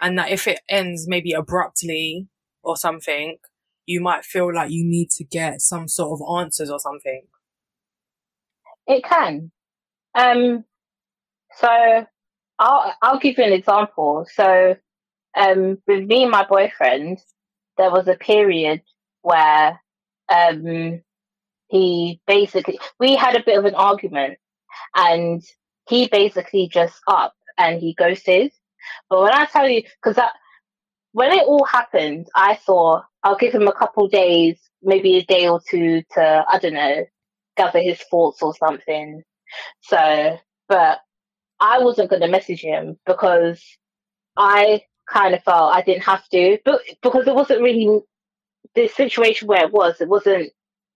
[0.00, 2.28] And that if it ends maybe abruptly
[2.62, 3.38] or something,
[3.86, 7.22] you might feel like you need to get some sort of answers or something.
[8.86, 9.50] It can.
[10.14, 10.64] Um,
[11.56, 12.06] so
[12.58, 14.26] I'll I'll give you an example.
[14.32, 14.76] So
[15.36, 17.18] um, with me and my boyfriend,
[17.78, 18.82] there was a period
[19.22, 19.80] where
[20.28, 21.00] um,
[21.68, 24.38] he basically we had a bit of an argument,
[24.94, 25.42] and
[25.88, 28.52] he basically just up and he ghosted.
[29.08, 30.32] But when I tell you, because that
[31.12, 35.48] when it all happened, I thought I'll give him a couple days, maybe a day
[35.48, 37.04] or two to I don't know
[37.62, 39.22] gather his thoughts or something.
[39.82, 40.38] So,
[40.68, 41.00] but
[41.60, 43.62] I wasn't going to message him because
[44.36, 48.00] I kind of felt I didn't have to, but because it wasn't really
[48.74, 50.50] the situation where it was, it wasn't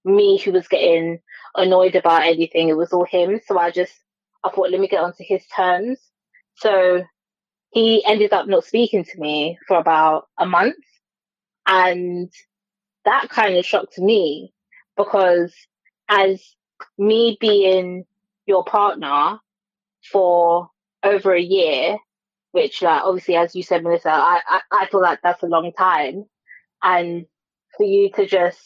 [0.04, 1.18] me who was getting
[1.54, 2.68] annoyed about anything.
[2.68, 3.40] It was all him.
[3.46, 3.92] So I just,
[4.44, 5.98] I thought, let me get onto his terms.
[6.56, 7.02] So
[7.70, 10.76] he ended up not speaking to me for about a month.
[11.66, 12.32] And
[13.04, 14.52] that kind of shocked me
[14.96, 15.52] because
[16.08, 16.42] as
[16.98, 18.04] me being
[18.46, 19.38] your partner
[20.10, 20.70] for
[21.02, 21.98] over a year,
[22.52, 25.72] which like obviously as you said, Melissa, I, I, I feel like that's a long
[25.72, 26.24] time.
[26.82, 27.26] And
[27.76, 28.60] for you to just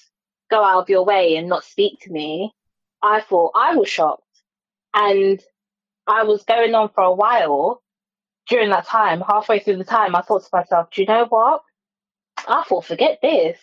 [0.51, 2.53] go out of your way and not speak to me,
[3.03, 4.23] I thought I was shocked.
[4.93, 5.41] And
[6.07, 7.83] I was going on for a while
[8.49, 11.63] during that time, halfway through the time, I thought to myself, do you know what?
[12.49, 13.59] I thought, forget this.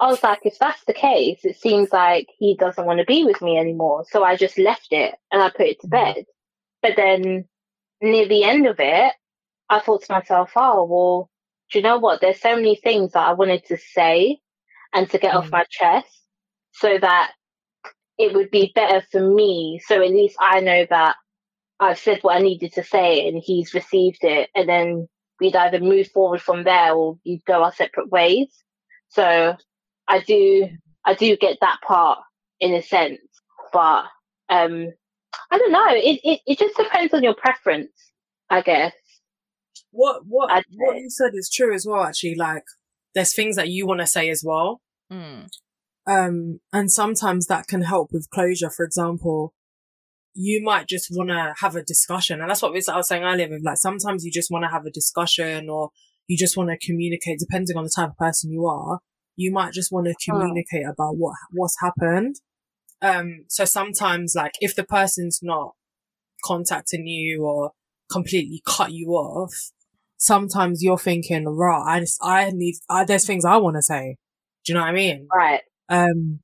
[0.00, 3.24] I was like, if that's the case, it seems like he doesn't want to be
[3.24, 4.04] with me anymore.
[4.10, 6.24] So I just left it and I put it to bed.
[6.82, 7.44] But then
[8.02, 9.12] near the end of it,
[9.70, 11.30] I thought to myself, oh, well,
[11.70, 12.20] do you know what?
[12.20, 14.40] There's so many things that I wanted to say
[14.92, 15.52] and to get off Mm.
[15.52, 16.20] my chest
[16.72, 17.32] so that
[18.18, 19.80] it would be better for me.
[19.86, 21.16] So at least I know that
[21.80, 24.50] I've said what I needed to say and he's received it.
[24.54, 25.08] And then
[25.40, 28.48] we'd either move forward from there or we'd go our separate ways.
[29.08, 29.56] So
[30.08, 30.68] I do,
[31.04, 32.18] I do get that part
[32.60, 33.20] in a sense,
[33.72, 34.04] but,
[34.48, 34.88] um,
[35.50, 35.88] I don't know.
[35.90, 37.92] It, it, it just depends on your preference,
[38.50, 38.92] I guess.
[39.90, 41.00] What, what, I'd what say.
[41.00, 42.34] you said is true as well, actually.
[42.34, 42.64] Like,
[43.14, 44.80] there's things that you want to say as well.
[45.12, 45.48] Mm.
[46.06, 48.70] Um, and sometimes that can help with closure.
[48.70, 49.54] For example,
[50.34, 52.40] you might just want to have a discussion.
[52.40, 54.70] And that's what we- I was saying earlier with like, sometimes you just want to
[54.70, 55.90] have a discussion or
[56.26, 59.00] you just want to communicate, depending on the type of person you are,
[59.36, 62.36] you might just want to communicate about what, what's happened.
[63.02, 65.72] Um, so sometimes like if the person's not
[66.44, 67.72] contacting you or
[68.10, 69.52] completely cut you off,
[70.16, 74.16] sometimes you're thinking, right, I just, I need, I, there's things I want to say.
[74.64, 75.28] Do you know what I mean?
[75.34, 75.60] Right.
[75.88, 76.40] Um,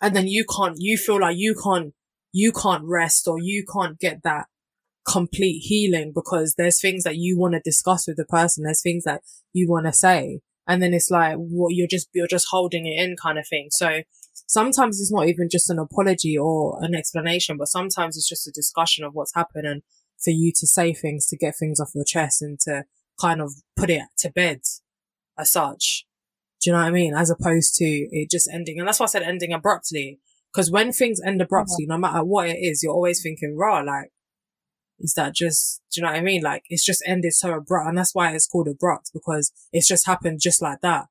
[0.00, 1.92] and then you can't, you feel like you can't,
[2.32, 4.46] you can't rest or you can't get that
[5.06, 8.64] complete healing because there's things that you want to discuss with the person.
[8.64, 10.40] There's things that you want to say.
[10.66, 13.46] And then it's like, what well, you're just, you're just holding it in kind of
[13.46, 13.68] thing.
[13.70, 14.02] So
[14.46, 18.52] sometimes it's not even just an apology or an explanation, but sometimes it's just a
[18.52, 19.82] discussion of what's happened and
[20.22, 22.84] for you to say things to get things off your chest and to
[23.20, 24.60] kind of put it to bed
[25.38, 26.06] as such.
[26.62, 27.14] Do you know what I mean?
[27.14, 28.78] As opposed to it just ending.
[28.78, 30.20] And that's why I said ending abruptly.
[30.54, 31.92] Cause when things end abruptly, mm-hmm.
[31.92, 34.10] no matter what it is, you're always thinking, raw, like,
[34.98, 36.42] is that just, do you know what I mean?
[36.42, 37.88] Like, it's just ended so abrupt.
[37.88, 41.06] And that's why it's called abrupt because it's just happened just like that.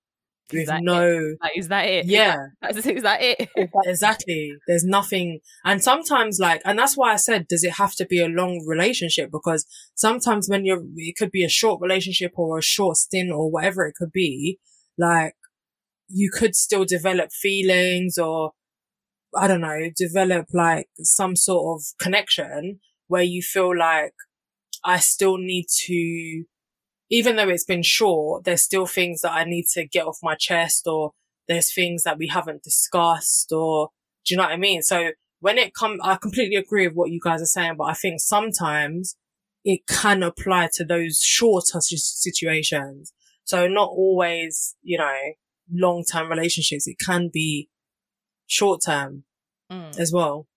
[0.51, 1.36] With no.
[1.41, 2.05] Like, is that it?
[2.05, 2.36] Yeah.
[2.69, 3.49] Is that, is that it?
[3.86, 4.53] exactly.
[4.67, 5.39] There's nothing.
[5.63, 8.63] And sometimes like, and that's why I said, does it have to be a long
[8.67, 9.31] relationship?
[9.31, 9.65] Because
[9.95, 13.88] sometimes when you're, it could be a short relationship or a short stint or whatever
[13.88, 14.59] it could be,
[14.97, 15.34] like,
[16.07, 18.51] you could still develop feelings or,
[19.36, 24.14] I don't know, develop like some sort of connection where you feel like
[24.84, 26.45] I still need to
[27.10, 30.36] even though it's been short, there's still things that I need to get off my
[30.36, 31.12] chest or
[31.47, 33.89] there's things that we haven't discussed or
[34.26, 34.82] do you know what I mean?
[34.82, 37.93] So when it comes, I completely agree with what you guys are saying, but I
[37.93, 39.16] think sometimes
[39.64, 43.14] it can apply to those shorter situations.
[43.43, 45.16] So not always, you know,
[45.72, 46.88] long-term relationships.
[46.88, 47.70] It can be
[48.47, 49.26] short-term
[49.72, 49.99] mm.
[49.99, 50.47] as well.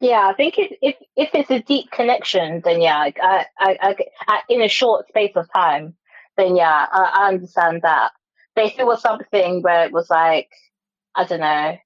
[0.00, 3.14] Yeah, I think if if if it's a deep connection, then yeah, I,
[3.58, 3.96] I, I,
[4.28, 5.94] I in a short space of time,
[6.36, 8.12] then yeah, I, I understand that.
[8.54, 10.50] But if it was something where it was like,
[11.14, 11.76] I don't know,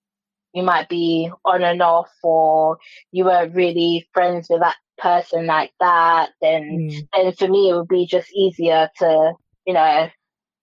[0.52, 2.78] you might be on and off, or
[3.12, 7.08] you weren't really friends with that person like that, then mm.
[7.14, 9.34] then for me it would be just easier to,
[9.66, 10.10] you know,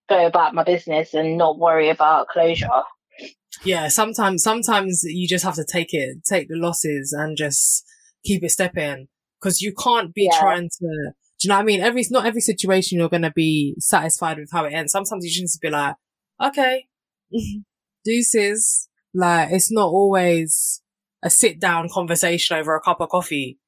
[0.09, 2.83] go about my business and not worry about closure
[3.63, 7.85] yeah, sometimes, sometimes you just have to take it, take the losses and just
[8.23, 9.07] keep it stepping
[9.39, 10.39] because you can't be yeah.
[10.39, 11.81] trying to, do you know what I mean?
[11.81, 14.91] Every, not every situation you're going to be satisfied with how it ends.
[14.91, 15.95] Sometimes you just be like,
[16.43, 16.87] okay,
[18.05, 18.89] deuces.
[19.13, 20.81] Like, it's not always
[21.23, 23.59] a sit down conversation over a cup of coffee.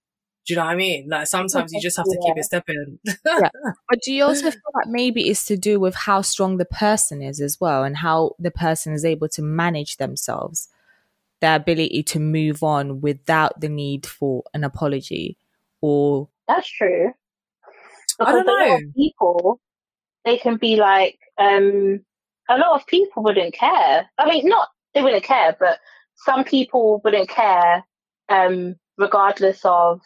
[0.50, 1.08] Do you know what I mean?
[1.08, 2.98] Like sometimes you just have to keep it stepping.
[3.06, 3.50] yeah.
[3.88, 7.22] But do you also feel like maybe it's to do with how strong the person
[7.22, 10.68] is as well and how the person is able to manage themselves,
[11.40, 15.38] their ability to move on without the need for an apology
[15.82, 17.14] or That's true.
[18.18, 18.80] Because I don't know.
[18.96, 19.62] people
[20.26, 22.00] they can be like, um
[22.50, 24.10] a lot of people wouldn't care.
[24.18, 25.78] I mean not they wouldn't care, but
[26.16, 27.86] some people wouldn't care
[28.30, 30.02] um regardless of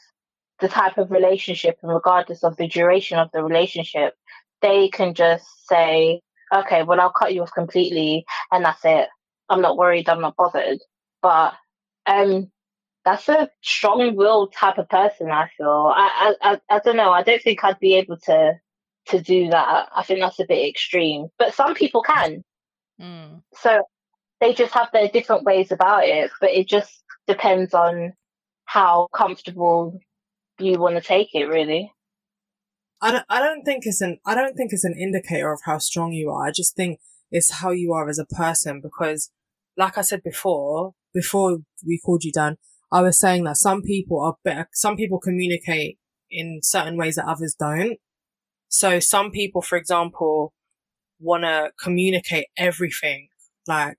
[0.64, 4.14] the type of relationship and regardless of the duration of the relationship,
[4.62, 6.22] they can just say,
[6.56, 9.10] okay, well, I'll cut you off completely and that's it.
[9.50, 10.08] I'm not worried.
[10.08, 10.80] I'm not bothered.
[11.22, 11.56] But,
[12.06, 12.50] um,
[13.04, 15.30] that's a strong willed type of person.
[15.30, 15.92] I feel.
[15.94, 17.12] I, I, I, I don't know.
[17.12, 18.54] I don't think I'd be able to,
[19.08, 19.90] to do that.
[19.94, 22.42] I think that's a bit extreme, but some people can.
[23.02, 23.42] Mm.
[23.56, 23.84] So
[24.40, 28.14] they just have their different ways about it, but it just depends on
[28.64, 30.00] how comfortable
[30.64, 31.94] you want to take it really.
[33.02, 35.78] I don't, I don't think it's an, I don't think it's an indicator of how
[35.78, 36.48] strong you are.
[36.48, 37.00] I just think
[37.32, 39.30] it's how you are as a person because
[39.76, 42.58] like I said before, before we called you Dan,
[42.92, 45.98] I was saying that some people are better, some people communicate
[46.30, 47.98] in certain ways that others don't.
[48.70, 50.54] So some people, for example,
[51.20, 53.30] want to communicate everything.
[53.68, 53.98] Like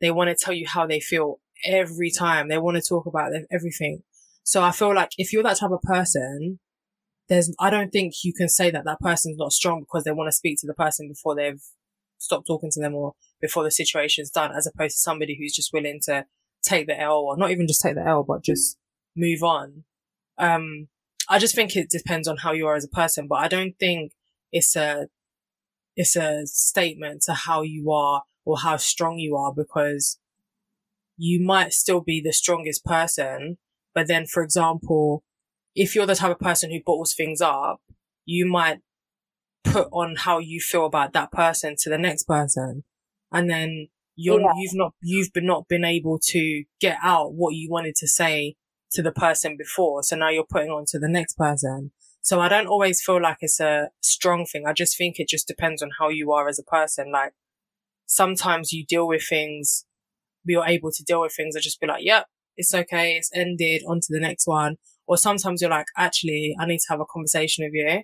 [0.00, 2.48] they want to tell you how they feel every time.
[2.48, 4.02] They want to talk about everything.
[4.48, 6.58] So I feel like if you're that type of person,
[7.28, 10.28] there's, I don't think you can say that that person's not strong because they want
[10.28, 11.60] to speak to the person before they've
[12.16, 15.70] stopped talking to them or before the situation's done, as opposed to somebody who's just
[15.74, 16.24] willing to
[16.62, 18.78] take the L or not even just take the L, but just
[19.14, 19.84] move on.
[20.38, 20.88] Um,
[21.28, 23.78] I just think it depends on how you are as a person, but I don't
[23.78, 24.12] think
[24.50, 25.08] it's a,
[25.94, 30.18] it's a statement to how you are or how strong you are because
[31.18, 33.58] you might still be the strongest person,
[33.94, 35.22] but then, for example,
[35.74, 37.80] if you're the type of person who bottles things up,
[38.24, 38.78] you might
[39.64, 42.84] put on how you feel about that person to the next person.
[43.32, 44.52] And then you're, yeah.
[44.56, 48.56] you've not, you've been not been able to get out what you wanted to say
[48.92, 50.02] to the person before.
[50.02, 51.92] So now you're putting on to the next person.
[52.20, 54.64] So I don't always feel like it's a strong thing.
[54.66, 57.12] I just think it just depends on how you are as a person.
[57.12, 57.32] Like
[58.06, 59.84] sometimes you deal with things,
[60.44, 62.26] you're able to deal with things and just be like, yep,
[62.58, 63.12] it's okay.
[63.12, 64.76] It's ended on to the next one.
[65.06, 68.02] Or sometimes you're like, actually, I need to have a conversation with you.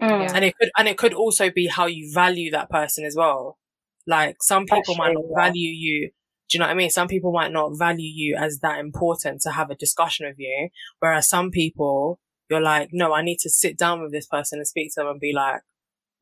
[0.00, 0.32] Mm.
[0.32, 3.58] And it could, and it could also be how you value that person as well.
[4.06, 5.48] Like some people might not yeah.
[5.48, 6.10] value you.
[6.48, 6.88] Do you know what I mean?
[6.88, 10.70] Some people might not value you as that important to have a discussion with you.
[11.00, 14.66] Whereas some people, you're like, no, I need to sit down with this person and
[14.66, 15.60] speak to them and be like,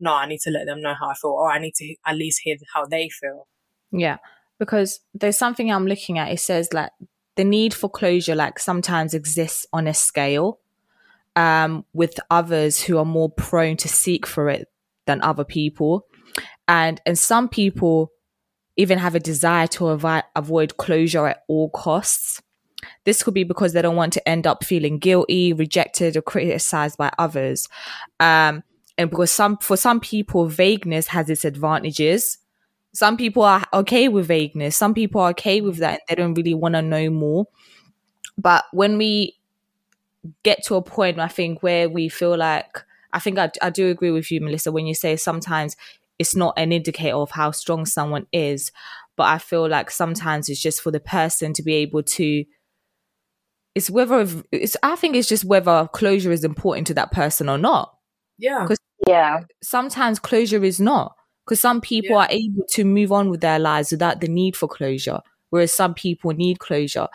[0.00, 2.16] no, I need to let them know how I feel or I need to at
[2.16, 3.46] least hear how they feel.
[3.92, 4.18] Yeah,
[4.58, 6.32] because there's something I'm looking at.
[6.32, 6.90] It says like
[7.36, 10.60] the need for closure, like sometimes exists on a scale,
[11.34, 14.68] um, with others who are more prone to seek for it
[15.06, 16.06] than other people,
[16.66, 18.12] and and some people
[18.76, 22.42] even have a desire to avoid avoid closure at all costs.
[23.04, 26.96] This could be because they don't want to end up feeling guilty, rejected, or criticized
[26.96, 27.68] by others.
[28.20, 28.62] Um,
[28.98, 32.38] and because some for some people, vagueness has its advantages
[32.96, 36.34] some people are okay with vagueness some people are okay with that and they don't
[36.34, 37.46] really want to know more
[38.38, 39.36] but when we
[40.42, 42.82] get to a point i think where we feel like
[43.12, 45.76] i think I, I do agree with you melissa when you say sometimes
[46.18, 48.72] it's not an indicator of how strong someone is
[49.14, 52.44] but i feel like sometimes it's just for the person to be able to
[53.74, 57.58] it's whether it's i think it's just whether closure is important to that person or
[57.58, 57.94] not
[58.38, 58.66] Yeah.
[59.06, 59.40] Yeah.
[59.62, 61.14] sometimes closure is not
[61.46, 62.24] because some people Yeah.
[62.24, 65.20] are able to move on with their lives without the need for closure
[65.50, 67.08] whereas some people need closure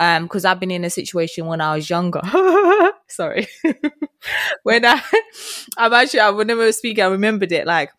[0.00, 2.20] um because i've been in a situation when i was younger
[3.08, 3.46] sorry
[4.62, 5.00] when i
[5.78, 7.90] i'm actually i I was speaking i remembered it like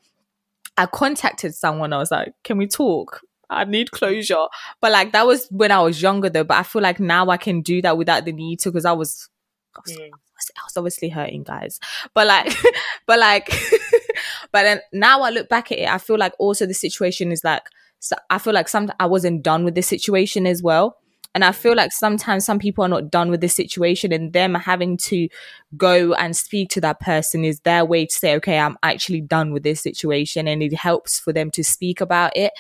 [0.77, 3.21] i contacted someone i was like can we talk
[3.51, 4.45] I need closure.
[4.79, 6.43] But like that was when I was younger though.
[6.43, 8.91] But I feel like now I can do that without the need to because I
[8.91, 9.27] was
[9.75, 10.09] I was, Mm.
[10.57, 11.79] I was obviously hurting guys.
[12.13, 12.53] But like
[13.05, 13.49] but like
[14.51, 17.43] but then now I look back at it, I feel like also the situation is
[17.43, 17.63] like
[17.99, 20.97] so I feel like some I wasn't done with the situation as well.
[21.35, 24.55] And I feel like sometimes some people are not done with the situation and them
[24.55, 25.29] having to
[25.77, 29.53] go and speak to that person is their way to say, okay, I'm actually done
[29.53, 30.47] with this situation.
[30.47, 32.51] And it helps for them to speak about it.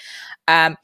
[0.47, 0.77] Um,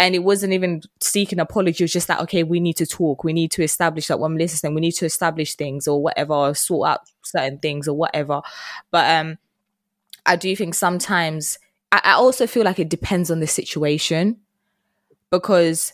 [0.00, 1.82] and it wasn't even seeking apology.
[1.82, 3.22] It was just like, okay, we need to talk.
[3.22, 6.54] We need to establish that when saying, we need to establish things or whatever, or
[6.54, 8.40] sort out certain things or whatever.
[8.90, 9.36] But um,
[10.24, 11.58] I do think sometimes
[11.92, 14.38] I, I also feel like it depends on the situation
[15.30, 15.92] because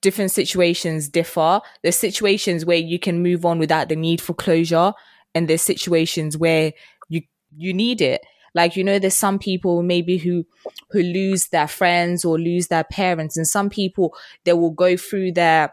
[0.00, 1.60] different situations differ.
[1.82, 4.92] There's situations where you can move on without the need for closure,
[5.34, 6.72] and there's situations where
[7.08, 7.22] you
[7.56, 8.24] you need it.
[8.54, 10.46] Like you know, there's some people maybe who
[10.90, 15.32] who lose their friends or lose their parents, and some people they will go through
[15.32, 15.72] their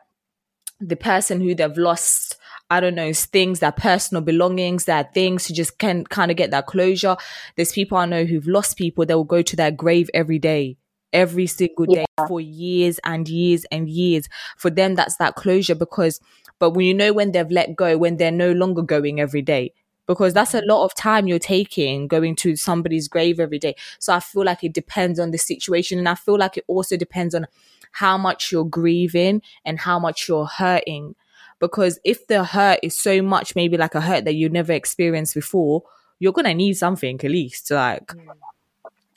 [0.79, 2.37] the person who they've lost.
[2.69, 6.51] I don't know, things, their personal belongings, their things to just can kind of get
[6.51, 7.15] that closure.
[7.55, 10.77] There's people I know who've lost people, they will go to their grave every day,
[11.13, 14.27] every single day for years and years and years.
[14.57, 16.19] For them, that's that closure because,
[16.59, 19.71] but when you know when they've let go, when they're no longer going every day,
[20.07, 23.75] because that's a lot of time you're taking going to somebody's grave every day.
[23.99, 25.99] So I feel like it depends on the situation.
[25.99, 27.45] And I feel like it also depends on
[27.91, 31.15] how much you're grieving and how much you're hurting.
[31.59, 35.33] Because if the hurt is so much, maybe like a hurt that you never experienced
[35.35, 35.83] before,
[36.19, 37.69] you're gonna need something at least.
[37.71, 38.13] Like,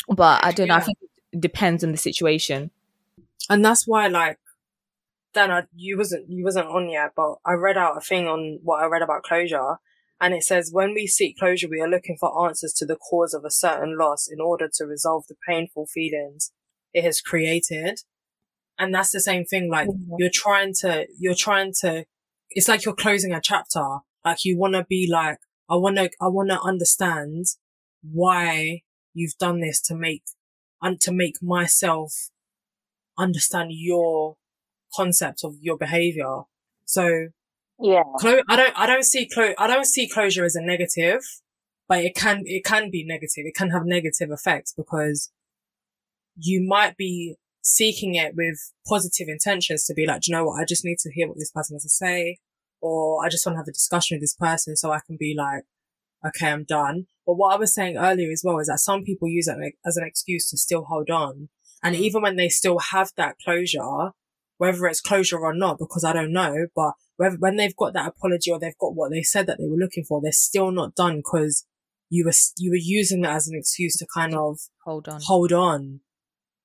[0.09, 0.75] but I don't know.
[0.77, 0.99] I think
[1.33, 2.71] it depends on the situation.
[3.49, 4.39] and that's why like
[5.35, 8.59] then I, you wasn't you wasn't on yet, but I read out a thing on
[8.63, 9.79] what I read about closure,
[10.21, 13.35] and it says when we seek closure, we are looking for answers to the cause
[13.35, 16.53] of a certain loss in order to resolve the painful feelings
[16.93, 18.01] it has created,
[18.79, 19.71] and that's the same thing.
[19.71, 20.17] Like Mhm.
[20.19, 22.05] you're trying to you're trying to,
[22.51, 23.99] it's like you're closing a chapter.
[24.25, 27.47] Like you want to be like, I want to I want to understand
[28.03, 28.83] why
[29.15, 30.25] you've done this to make
[30.83, 32.31] and to make myself
[33.19, 34.37] understand your
[34.95, 36.43] concept of your behavior.
[36.85, 37.29] So
[37.83, 38.03] Yeah.
[38.19, 41.21] clo- I don't, I don't see clo- I don't see closure as a negative,
[41.89, 43.45] but it can, it can be negative.
[43.47, 45.31] It can have negative effects because
[46.37, 48.57] you might be seeking it with
[48.87, 50.61] positive intentions to be like, "Do you know what?
[50.61, 52.39] I just need to hear what this person has to say,
[52.81, 55.35] or I just want to have a discussion with this person so I can be
[55.37, 55.65] like,
[56.27, 57.07] okay, I'm done.
[57.27, 59.57] But what I was saying earlier as well is that some people use it
[59.87, 61.49] as an excuse to still hold on.
[61.83, 62.01] And mm.
[62.01, 64.11] even when they still have that closure,
[64.61, 68.09] whether it's closure or not, because I don't know, but whether, when they've got that
[68.09, 70.95] apology or they've got what they said that they were looking for, they're still not
[70.95, 71.65] done because
[72.11, 75.21] you were, you were using that as an excuse to kind of Hold on.
[75.25, 76.01] hold on.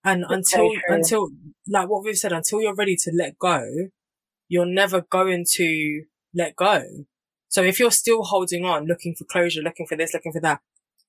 [0.04, 1.30] And That's until, very until,
[1.70, 3.66] like what we've said, until you're ready to let go,
[4.50, 6.84] you're never going to let go.
[7.48, 10.60] So if you're still holding on, looking for closure, looking for this, looking for that,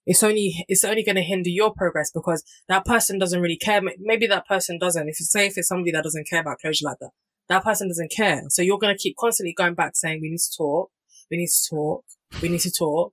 [0.06, 3.82] it's only, it's only going to hinder your progress because that person doesn't really care.
[3.98, 5.08] Maybe that person doesn't.
[5.08, 7.10] If you say if it's somebody that doesn't care about closure like that,
[7.48, 8.42] that person doesn't care.
[8.48, 10.90] So you're going to keep constantly going back saying, we need to talk,
[11.30, 12.04] we need to talk,
[12.40, 13.12] we need to talk.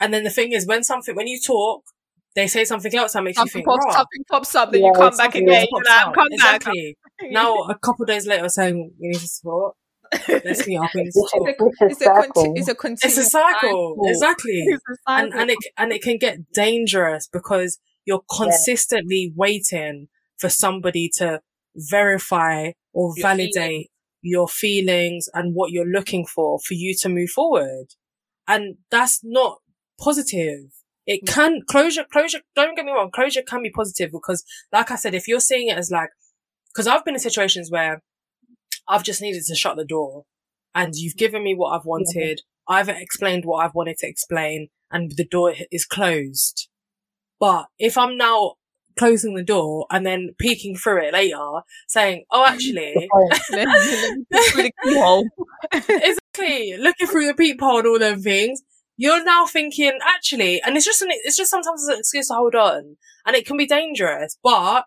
[0.00, 1.84] And then the thing is, when something, when you talk,
[2.34, 4.86] they say something else that makes Something you think, pops, something pops up, then Yeah,
[4.88, 5.66] you come back something again.
[5.70, 6.14] You're like, out.
[6.14, 6.32] come back.
[6.32, 6.96] exactly.
[7.24, 9.76] now, a couple days later, saying, we need to talk.
[10.28, 10.90] Let's meet up.
[10.94, 11.54] We It's a,
[11.86, 12.06] it's a
[12.56, 13.96] It's a, conti- it's a It's a cycle.
[14.04, 14.64] Exactly.
[14.66, 15.40] It's a and cycle.
[15.40, 20.08] and it and it can get dangerous because you're consistently waiting
[20.38, 21.40] for somebody to
[21.76, 23.88] verify or Your validate
[24.24, 27.86] your feelings and what you're looking for for you to move forward
[28.46, 29.58] and that's not
[29.98, 30.70] positive
[31.06, 31.32] it Yeah.
[31.32, 35.14] can closure closure don't get me wrong closure can be positive because like i said
[35.14, 36.10] if you're seeing it as like
[36.72, 38.00] because i've been in situations where
[38.88, 40.24] i've just needed to shut the door
[40.74, 42.40] and you've given me what i've wanted.
[42.68, 46.68] I've explained what i've wanted to explain and the door is closed.
[47.40, 48.54] But if i'm now
[48.98, 53.08] closing the door and then peeking through it later saying oh actually.
[53.14, 55.26] Oh, let me- let through the keyhole.
[55.72, 56.76] exactly.
[56.78, 58.62] Looking through the peephole and all them things
[58.98, 62.54] you're now thinking actually and it's just an it's just sometimes an excuse to hold
[62.54, 62.96] on
[63.26, 64.38] and it can be dangerous.
[64.42, 64.84] But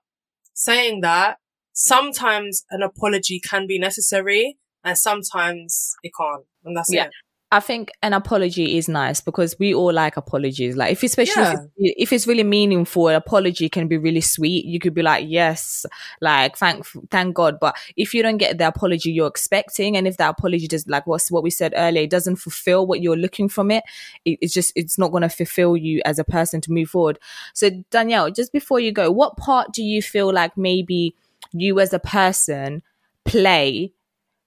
[0.54, 1.38] saying that
[1.76, 7.06] sometimes an apology can be necessary and sometimes it can't and that's Yeah.
[7.06, 7.12] it
[7.52, 10.76] I think an apology is nice because we all like apologies.
[10.76, 11.54] Like if especially Yeah.
[11.54, 14.66] if, it's, if it's really meaningful, an apology can be really sweet.
[14.66, 15.86] You could be like, yes,
[16.22, 17.60] like thank thank God.
[17.62, 21.06] But if you don't get the apology you're expecting, and if that apology just like
[21.08, 23.84] what's what we said earlier, it doesn't fulfill what you're looking from it,
[24.26, 27.20] it it's just it's not going to fulfill you as a person to move forward.
[27.54, 31.16] So Danielle, just before you go, what part do you feel like maybe
[31.60, 32.82] you as a person
[33.24, 33.94] play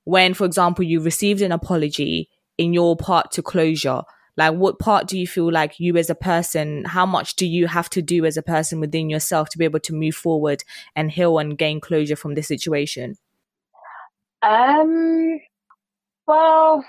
[0.05, 4.03] when, for example, you received an apology in your part to closure?
[4.39, 7.67] Like, what part do you feel like you as a person, how much do you
[7.67, 10.63] have to do as a person within yourself to be able to move forward
[10.95, 13.17] and heal and gain closure from this situation?
[14.41, 15.41] Um,
[16.27, 16.85] well,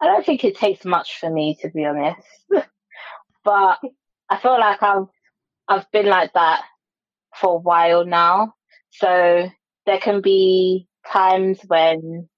[0.00, 2.26] I don't think it takes much for me to be honest,
[3.44, 3.78] but
[4.28, 5.06] I feel like I've
[5.68, 6.64] I've been like that
[7.36, 8.55] for a while now.
[8.98, 9.48] So
[9.86, 12.28] there can be times when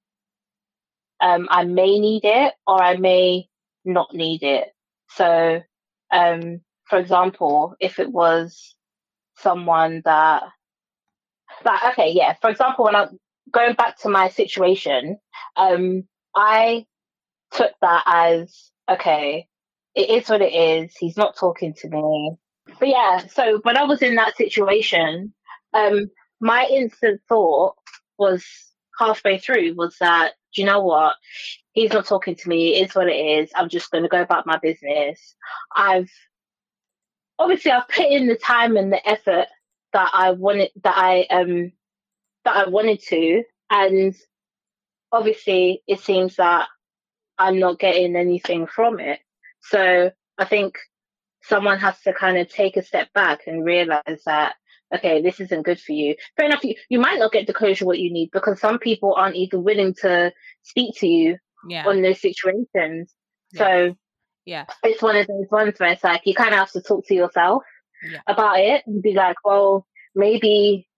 [1.20, 3.48] um, I may need it or I may
[3.84, 4.68] not need it.
[5.11, 5.62] So,
[6.12, 8.74] um, for example, if it was
[9.36, 10.42] someone that,
[11.64, 13.18] like, okay, yeah, for example, when I'm
[13.50, 15.18] going back to my situation,
[15.56, 16.04] um,
[16.34, 16.86] I
[17.52, 19.48] took that as, okay,
[19.94, 20.94] it is what it is.
[20.96, 22.32] He's not talking to me.
[22.78, 25.32] But yeah, so when I was in that situation,
[25.74, 26.11] um,
[26.41, 27.74] my instant thought
[28.18, 28.45] was
[28.99, 31.14] halfway through was that, do you know what?
[31.72, 32.74] He's not talking to me.
[32.76, 33.51] It is what it is.
[33.55, 35.36] I'm just going to go about my business.
[35.74, 36.11] I've
[37.39, 39.47] obviously I've put in the time and the effort
[39.93, 41.72] that I wanted that I um
[42.45, 44.14] that I wanted to, and
[45.12, 46.68] obviously it seems that
[47.39, 49.20] I'm not getting anything from it.
[49.61, 50.78] So I think
[51.43, 54.57] someone has to kind of take a step back and realize that
[54.95, 56.14] okay, this isn't good for you.
[56.36, 59.14] Fair enough, you, you might not get the closure what you need because some people
[59.14, 60.32] aren't even willing to
[60.62, 61.86] speak to you Yeah.
[61.86, 63.12] on those situations.
[63.55, 63.97] So
[64.45, 64.66] Yeah.
[64.82, 67.14] it's one of those ones where it's like you kind of have to talk to
[67.14, 67.62] yourself
[68.03, 68.20] Yeah.
[68.26, 70.89] about it and be like, well, maybe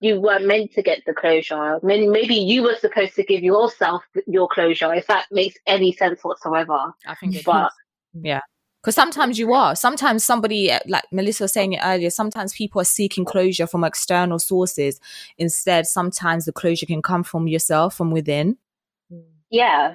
[0.00, 1.78] you weren't meant to get the closure.
[1.82, 6.22] Maybe, maybe you were supposed to give yourself your closure, if that makes any sense
[6.22, 6.92] whatsoever.
[7.06, 7.70] I think it But
[8.86, 9.74] Because sometimes you are.
[9.74, 13.82] Sometimes somebody, uh, like Melissa was saying it earlier, sometimes people are seeking closure from
[13.82, 15.00] external sources.
[15.38, 18.58] Instead, sometimes the closure can come from yourself, from within.
[19.50, 19.94] yeah,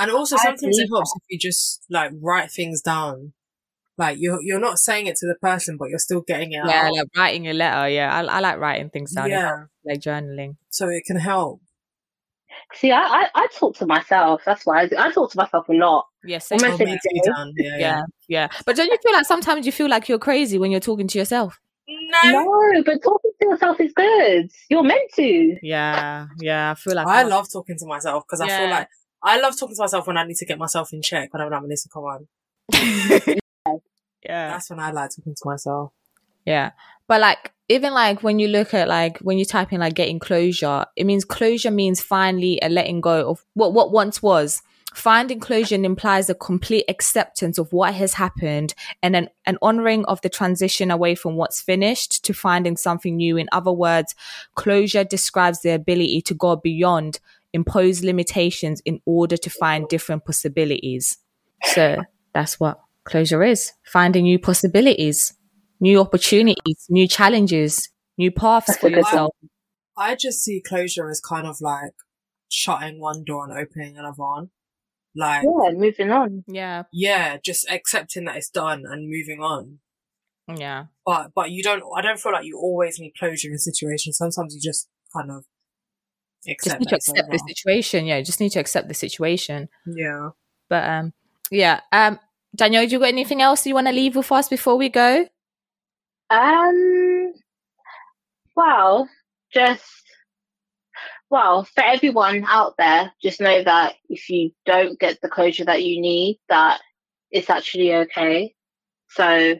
[0.00, 3.32] and also sometimes it believe helps if you just like write things down
[3.96, 6.86] like you're you're not saying it to the person but you're still getting it Yeah,
[6.86, 7.88] out like writing a letter.
[7.88, 9.30] Yeah, I, I like writing things down.
[9.30, 10.56] Yeah like journaling.
[10.70, 11.60] so it can help
[12.74, 14.42] see, I, I, I talk to myself.
[14.44, 14.96] That's why I, do.
[14.98, 16.06] I talk to myself a lot.
[16.24, 16.40] Yeah.
[16.50, 17.20] Almost every me too, day.
[17.24, 17.52] Dan.
[17.56, 17.78] yeah, yeah.
[17.78, 18.48] yeah, yeah.
[18.64, 21.18] But don't you feel like sometimes you feel like you're crazy when you're talking to
[21.18, 21.58] yourself?
[21.88, 24.50] no No, but talking to yourself is good.
[24.68, 25.56] You're meant to.
[25.62, 26.72] Yeah, yeah.
[26.72, 28.88] I feel like I love talking to myself because I feel like
[29.22, 31.50] I love talking to myself when I need to get myself in check when I'm
[31.50, 32.28] like, Melissa, come on.
[32.72, 34.48] yeah.
[34.50, 35.92] That's when I like talking to myself.
[36.44, 36.70] Yeah.
[37.08, 40.18] But like even like when you look at like when you type in like getting
[40.18, 44.62] closure, it means closure means finally a letting go of what what once was.
[44.94, 50.22] Finding closure implies a complete acceptance of what has happened and an, an honoring of
[50.22, 53.36] the transition away from what's finished to finding something new.
[53.36, 54.14] In other words,
[54.54, 57.20] closure describes the ability to go beyond
[57.52, 61.18] impose limitations in order to find different possibilities.
[61.62, 61.96] So
[62.32, 65.34] that's what closure is finding new possibilities,
[65.80, 69.34] new opportunities, new challenges, new paths That's for yourself.
[69.96, 71.92] I just see closure as kind of like
[72.48, 74.50] shutting one door and opening another one.
[75.14, 76.44] Like, Yeah, moving on.
[76.46, 76.84] Yeah.
[76.92, 79.78] yeah, just accepting that it's done and moving on.
[80.54, 80.86] Yeah.
[81.04, 84.18] But, but you don't, I don't feel like you always need closure in situations.
[84.18, 85.44] Sometimes you just kind of
[86.46, 88.04] Just need to that it's accept the situation.
[88.04, 88.20] Yeah.
[88.20, 89.68] Just need to accept the situation.
[89.86, 90.30] Yeah.
[90.68, 91.12] But um,
[91.50, 91.80] yeah.
[91.92, 92.20] Um,
[92.54, 95.26] Daniel, do you got anything else you want to leave with us before we go?
[96.30, 97.32] Um,
[98.56, 99.08] well,
[99.52, 99.84] just
[101.30, 105.84] well for everyone out there, just know that if you don't get the closure that
[105.84, 106.80] you need, that
[107.30, 108.54] it's actually okay.
[109.10, 109.56] So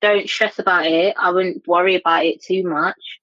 [0.00, 1.14] don't stress about it.
[1.18, 3.20] I wouldn't worry about it too much.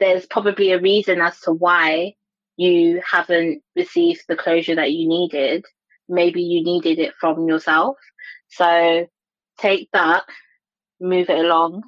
[0.00, 2.14] There's probably a reason as to why
[2.56, 5.64] you haven't received the closure that you needed.
[6.08, 7.96] Maybe you needed it from yourself.
[8.48, 9.06] So
[9.58, 10.24] take that,
[11.00, 11.82] move it along,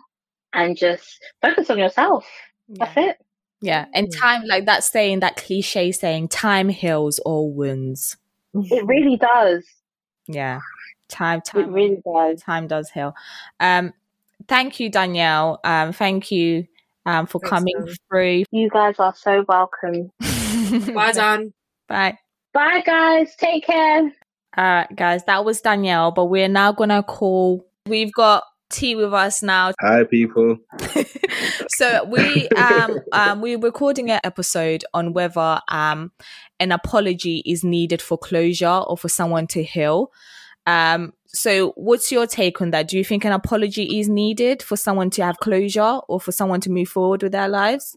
[0.52, 2.26] and just focus on yourself.
[2.68, 3.16] That's it.
[3.60, 3.86] Yeah.
[3.94, 4.18] And Mm.
[4.20, 8.16] time, like that saying, that cliche saying, time heals all wounds.
[8.54, 9.64] It really does.
[10.26, 10.60] Yeah.
[11.08, 11.62] Time, time.
[11.62, 12.42] It really does.
[12.42, 13.14] time does heal.
[13.58, 13.92] Um,
[14.48, 15.60] thank you, Danielle.
[15.64, 16.66] Um, thank you
[17.06, 17.94] um, for Thanks, coming Dan.
[18.08, 18.44] through.
[18.50, 20.10] You guys are so welcome.
[20.94, 21.52] Bye, Dan.
[21.88, 22.18] Bye.
[22.52, 23.34] Bye, guys.
[23.36, 24.12] Take care.
[24.56, 27.64] All right, guys, that was Danielle, but we're now gonna call.
[27.86, 29.72] We've got T with us now.
[29.80, 30.58] Hi, people.
[31.68, 36.12] so we um um we're recording an episode on whether um
[36.58, 40.10] an apology is needed for closure or for someone to heal.
[40.66, 42.88] Um, so what's your take on that?
[42.88, 46.60] Do you think an apology is needed for someone to have closure or for someone
[46.62, 47.96] to move forward with their lives?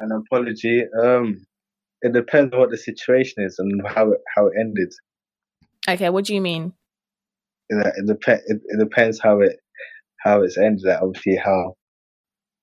[0.00, 0.82] An apology.
[1.02, 1.46] Um,
[2.02, 4.92] it depends on what the situation is and how it how it ended.
[5.88, 6.72] Okay, what do you mean?
[7.68, 9.56] It, it, dep- it, it depends how it
[10.22, 10.84] how it's ended.
[10.84, 11.74] Like obviously how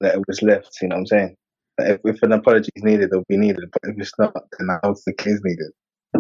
[0.02, 0.78] that it was left.
[0.82, 1.36] You know what I'm saying?
[1.80, 3.70] Like if, if an apology is needed, it'll be needed.
[3.72, 5.72] But if it's not, then I don't think it is needed.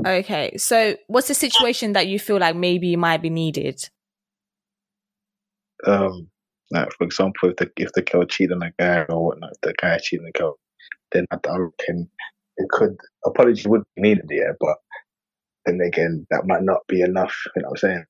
[0.05, 3.89] Okay, so what's the situation that you feel like maybe might be needed?
[5.85, 6.29] Um,
[6.71, 9.61] like for example, if the if the girl cheated on a guy or whatnot, if
[9.61, 10.59] the guy cheated on the girl,
[11.11, 12.09] then I, I reckon
[12.57, 14.51] it could apology would be needed, yeah.
[14.59, 14.77] But
[15.65, 17.35] then again, that might not be enough.
[17.55, 18.05] You know what I'm saying?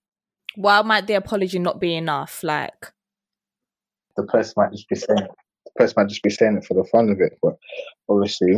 [0.56, 2.44] Why might the apology not be enough?
[2.44, 2.92] Like,
[4.18, 5.28] the person might just be saying
[5.66, 7.38] the person might just be saying it for the fun of it.
[7.42, 7.58] But
[8.10, 8.56] obviously,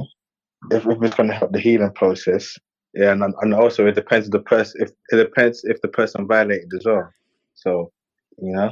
[0.71, 2.57] if, if it's going to help the healing process,
[2.93, 4.81] yeah, and and also it depends the person.
[4.81, 7.09] If it depends if the person violated as well.
[7.55, 7.91] So
[8.37, 8.71] you know,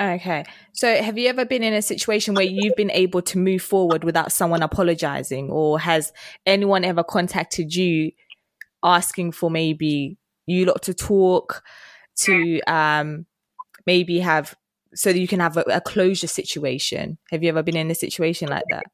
[0.00, 0.44] Okay.
[0.72, 4.04] So have you ever been in a situation where you've been able to move forward
[4.04, 5.50] without someone apologizing?
[5.50, 6.12] Or has
[6.46, 8.12] anyone ever contacted you
[8.82, 11.62] asking for maybe you lot to talk
[12.16, 13.26] to um
[13.86, 14.56] maybe have
[14.94, 17.18] so that you can have a, a closure situation?
[17.30, 18.84] Have you ever been in a situation like that?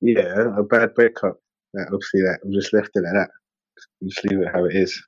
[0.00, 1.40] yeah, a bad breakup.
[1.74, 3.30] That obviously that we just left it at that.
[4.04, 5.02] Just leave it how it is.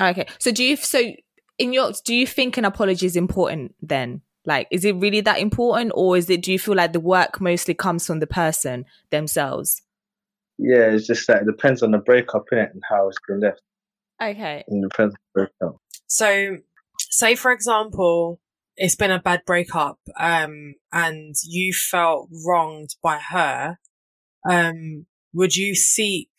[0.00, 0.26] Okay.
[0.38, 1.12] So do you so
[1.58, 4.22] in your do you think an apology is important then?
[4.44, 7.40] Like is it really that important or is it do you feel like the work
[7.40, 9.82] mostly comes from the person themselves?
[10.58, 13.40] Yeah, it's just that it depends on the breakup in it and how it's been
[13.40, 13.60] left.
[14.22, 14.64] Okay.
[14.66, 15.80] It depends on the breakup.
[16.06, 16.58] So,
[16.98, 18.40] say for example,
[18.76, 23.78] it's been a bad breakup, um, and you felt wronged by her.
[24.48, 26.30] Um, would you seek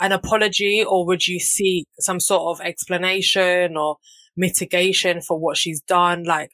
[0.00, 3.96] an apology or would you seek some sort of explanation or
[4.36, 6.24] mitigation for what she's done?
[6.24, 6.52] Like,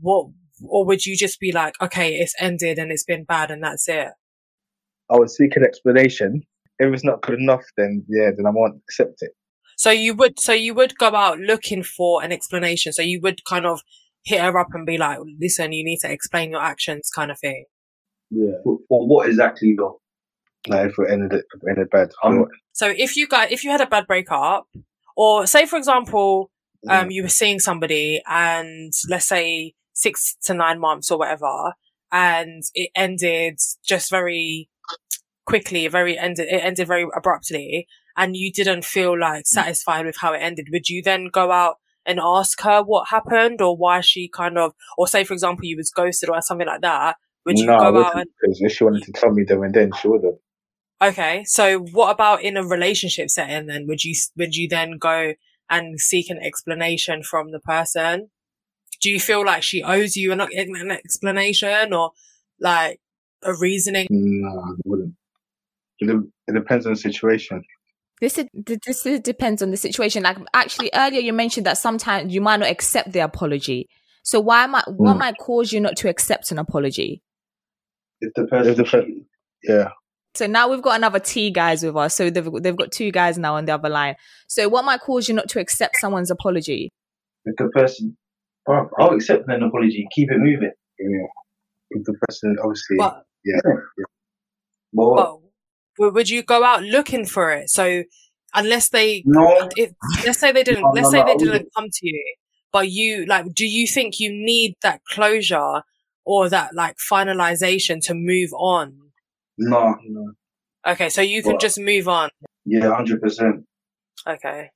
[0.00, 0.28] what,
[0.66, 3.88] or would you just be like, okay, it's ended and it's been bad and that's
[3.88, 4.08] it?
[5.10, 6.42] I would seek an explanation.
[6.78, 9.32] If it's not good enough, then yeah, then I won't accept it.
[9.76, 12.92] So you would, so you would go out looking for an explanation.
[12.92, 13.82] So you would kind of
[14.24, 17.38] hit her up and be like, listen, you need to explain your actions kind of
[17.38, 17.64] thing.
[18.30, 18.52] Yeah.
[18.64, 20.00] Well, what exactly though?
[20.66, 22.10] Like if it ended it if it ended bad.
[22.22, 24.66] Um, what- So if you got, if you had a bad breakup
[25.16, 26.50] or say, for example,
[26.88, 31.74] um, you were seeing somebody and let's say six to nine months or whatever,
[32.12, 34.68] and it ended just very
[35.46, 37.86] quickly, very ended, it ended very abruptly
[38.16, 40.68] and you didn't feel like satisfied with how it ended.
[40.70, 41.76] Would you then go out
[42.08, 45.76] and ask her what happened or why she kind of, or say, for example, you
[45.76, 47.16] was ghosted or something like that?
[47.44, 49.74] Would you no, go out and, because if she wanted to tell me there and
[49.74, 51.10] then, she would have.
[51.12, 51.44] okay.
[51.44, 53.86] So what about in a relationship setting then?
[53.86, 55.34] Would you, would you then go
[55.70, 58.30] and seek an explanation from the person?
[59.00, 62.12] Do you feel like she owes you an, an explanation or
[62.58, 63.00] like
[63.42, 64.06] a reasoning?
[64.10, 65.14] No, I wouldn't.
[66.00, 67.62] It depends on the situation.
[68.20, 70.22] This is, this is, depends on the situation.
[70.24, 73.88] Like actually earlier you mentioned that sometimes you might not accept the apology.
[74.22, 75.20] So why might what Mm.
[75.20, 77.22] might cause you not to accept an apology?
[78.20, 79.06] If the person, If the per-
[79.62, 79.88] yeah.
[80.34, 82.14] So now we've got another T guys with us.
[82.14, 84.16] So they've they've got two guys now on the other line.
[84.48, 86.90] So what might cause you not to accept someone's apology?
[87.44, 88.16] if the person,
[88.68, 90.06] Bruv, I'll accept an apology.
[90.14, 90.72] Keep it moving.
[90.98, 91.26] yeah.
[91.90, 93.60] If the person obviously But yeah.
[94.92, 95.42] Well,
[95.98, 97.70] but would you go out looking for it?
[97.70, 98.04] So
[98.54, 99.92] unless they, no, if,
[100.24, 102.34] let's say they didn't, No, let's no, say no, they I didn't come to you,
[102.72, 105.82] but you like, do you think you need that closure
[106.24, 108.96] or that like finalization to move on?
[109.58, 110.32] no, no.
[110.86, 112.30] Okay, so you can Well- just move on.
[112.64, 113.64] Yeah, hundred percent.
[114.26, 114.70] Okay.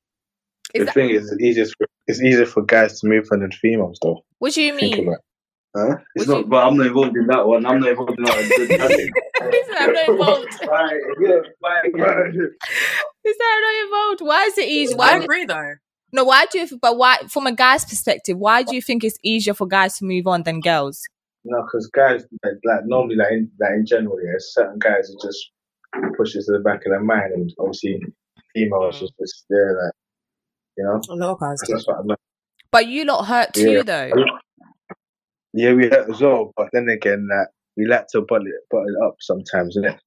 [0.74, 3.40] Is the that- thing is, it's easier for, it's easier for guys to move on
[3.40, 4.24] than females, though.
[4.38, 5.14] What do you Think mean?
[5.74, 5.94] About it.
[5.96, 6.04] Huh?
[6.14, 7.66] It's Would not, but I'm not involved in that one.
[7.66, 9.10] I'm not involved in that one.
[9.52, 10.48] He said I'm not involved.
[10.68, 13.30] Right, yeah, right, yeah.
[13.30, 14.20] Is that not involved?
[14.20, 14.94] Why is it easy?
[14.94, 15.18] I Why?
[15.18, 15.74] Do, agree though.
[16.12, 16.78] no, why do you?
[16.80, 17.18] But why?
[17.28, 20.44] From a guy's perspective, why do you think it's easier for guys to move on
[20.44, 21.02] than girls?
[21.44, 25.26] No, because guys, like, like normally, like in, like in general, yeah, certain guys are
[25.26, 25.50] just
[26.16, 28.00] push it to the back of their mind, and obviously
[28.54, 29.00] females mm.
[29.00, 29.92] just just there, like
[30.76, 31.00] you know.
[31.10, 31.72] A lot of guys do.
[31.74, 32.16] That's what I mean.
[32.70, 33.82] But you lot hurt too, Yeah.
[33.82, 34.10] though.
[35.54, 38.88] Yeah, we hurt as well, but then again, like we like to bottle it, bottle
[38.88, 39.98] it up sometimes, innit?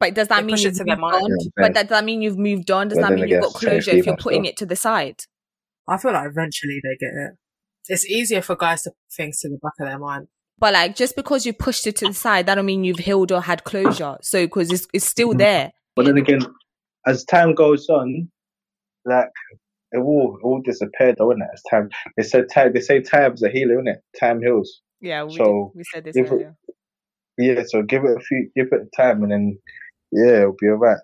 [0.00, 1.20] But does that They mean you've moved on?
[1.30, 2.88] Yeah, But then- does that mean you've moved on?
[2.88, 4.48] Does But that mean you've got it's the same closure if you're putting though.
[4.48, 5.20] it to the side?
[5.88, 7.32] I feel like eventually they get it.
[7.88, 10.28] It's easier for guys to put things to the back of their mind.
[10.58, 13.32] But like, just because you pushed it to the side, that don't mean you've healed
[13.32, 14.16] or had closure.
[14.22, 15.38] So, because it's it's still Mhm.
[15.38, 15.72] there.
[15.96, 16.40] But then again,
[17.06, 18.30] as time goes on,
[19.04, 19.28] like
[19.92, 21.52] it will it will disappear, though, innit?
[21.52, 24.02] As time they said, time they say time's a healer, isn't it?
[24.18, 24.80] Time heals.
[25.00, 25.44] Yeah, we, So,
[25.74, 26.54] did, we said this if it-
[27.38, 29.58] Yeah, so give it a few, give it time, and then
[30.12, 30.98] yeah, it'll be alright.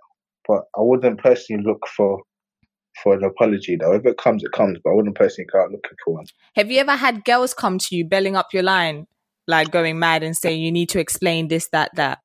[0.47, 2.23] But I wouldn't personally look for
[3.03, 3.95] for an apology though.
[3.95, 4.79] If it comes, it comes.
[4.83, 6.25] But I wouldn't personally go out looking for one.
[6.57, 9.07] Have you ever had girls come to you belling up your line,
[9.47, 12.19] like going mad and saying you need to explain this, that, that?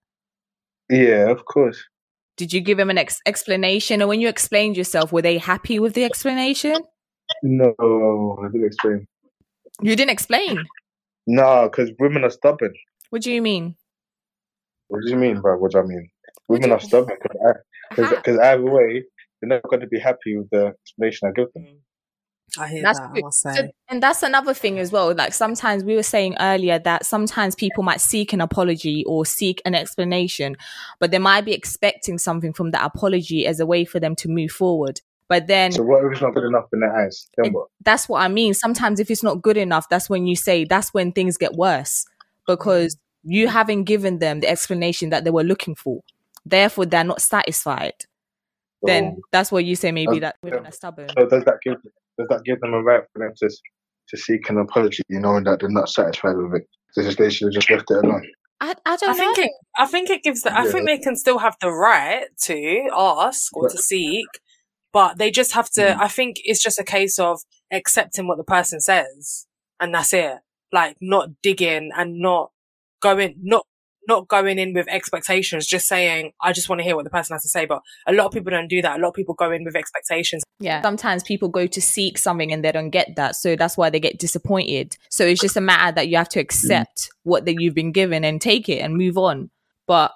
[0.90, 1.84] Yeah, of course.
[2.38, 5.80] Did you give them an ex- explanation, or when you explained yourself, were they happy
[5.80, 6.78] with the explanation?
[7.44, 7.74] No,
[8.44, 9.08] I didn't explain.
[9.82, 10.64] You didn't explain.
[11.28, 12.74] No, because women are stubborn.
[13.10, 13.76] What do you mean?
[14.88, 15.58] What do you mean, bro?
[15.58, 16.10] What do I mean?
[16.48, 17.18] What Women are stubborn
[17.90, 19.04] because because either way,
[19.40, 21.83] they're not going to be happy with the explanation I give them.
[22.58, 23.24] I hear That's that, I good.
[23.24, 25.14] must So, and that's another thing as well.
[25.14, 29.62] Like sometimes we were saying earlier that sometimes people might seek an apology or seek
[29.66, 30.56] an explanation,
[31.00, 34.30] but they might be expecting something from that apology as a way for them to
[34.30, 35.02] move forward.
[35.30, 37.28] But then So what if it's not good enough in their eyes?
[37.38, 37.68] Then It- what?
[37.84, 38.54] that's what I mean.
[38.54, 42.06] Sometimes if it's not good enough, that's when you say that's when things get worse
[42.46, 43.32] because mm-hmm.
[43.32, 46.02] you haven't given them the explanation that they were looking for.
[46.46, 47.94] Therefore, they're not satisfied.
[48.84, 49.22] Then oh.
[49.32, 49.92] that's what you say.
[49.92, 50.70] Maybe that women yeah.
[50.70, 51.10] are stubborn.
[51.18, 51.78] so does that give
[52.18, 53.50] does that give them a right for them to
[54.10, 56.68] to seek an apology, you knowing that they're not satisfied with it?
[56.96, 58.24] They just they should have just left it alone.
[58.62, 59.18] I, I don't I know.
[59.18, 59.52] think it.
[59.78, 60.42] I think it gives.
[60.42, 64.28] The, I think they can still have the right to ask or to seek,
[64.92, 65.82] but they just have to.
[65.82, 66.00] Mm.
[66.00, 67.42] I think it's just a case of
[67.72, 69.48] accepting what the person says,
[69.80, 70.38] and that's it.
[70.72, 72.52] Like not digging and not
[73.02, 73.66] going, not
[74.08, 75.66] not going in with expectations.
[75.66, 77.66] Just saying, I just want to hear what the person has to say.
[77.66, 79.00] But a lot of people don't do that.
[79.00, 80.44] A lot of people go in with expectations.
[80.60, 80.82] Yeah.
[80.82, 83.36] Sometimes people go to seek something and they don't get that.
[83.36, 84.98] So that's why they get disappointed.
[85.10, 88.24] So it's just a matter that you have to accept what that you've been given
[88.24, 89.50] and take it and move on.
[89.88, 90.12] But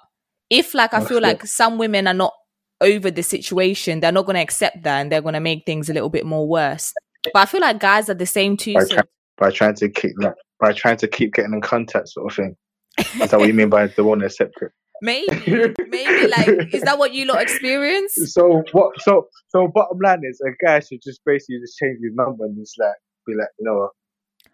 [0.50, 1.22] if like I That's feel it.
[1.22, 2.32] like some women are not
[2.80, 5.90] over the situation, they're not going to accept that and they're going to make things
[5.90, 6.92] a little bit more worse.
[7.24, 8.74] But I feel like guys are the same too.
[8.74, 9.02] By, So try,
[9.36, 12.56] by trying to keep like, by trying to keep getting in contact, sort of thing.
[12.98, 14.72] Is that what you mean by the one accept it?
[15.02, 18.14] maybe, maybe like, is that what you lot experience?
[18.32, 19.00] So what?
[19.00, 22.56] So so bottom line is a guy should just basically just change his number and
[22.56, 22.96] just like
[23.26, 23.90] be like, you know, what,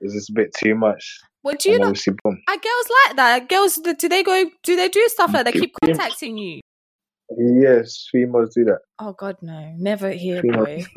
[0.00, 1.18] is this a bit too much?
[1.42, 2.40] Well, do you And know, obviously, boom.
[2.48, 3.48] are girls like that?
[3.48, 5.52] Girls, do they go, do they do stuff like that?
[5.52, 6.60] They keep contacting you?
[7.38, 8.80] Yes, females do that.
[8.98, 10.64] Oh God, no, never here, Female.
[10.64, 10.84] boy.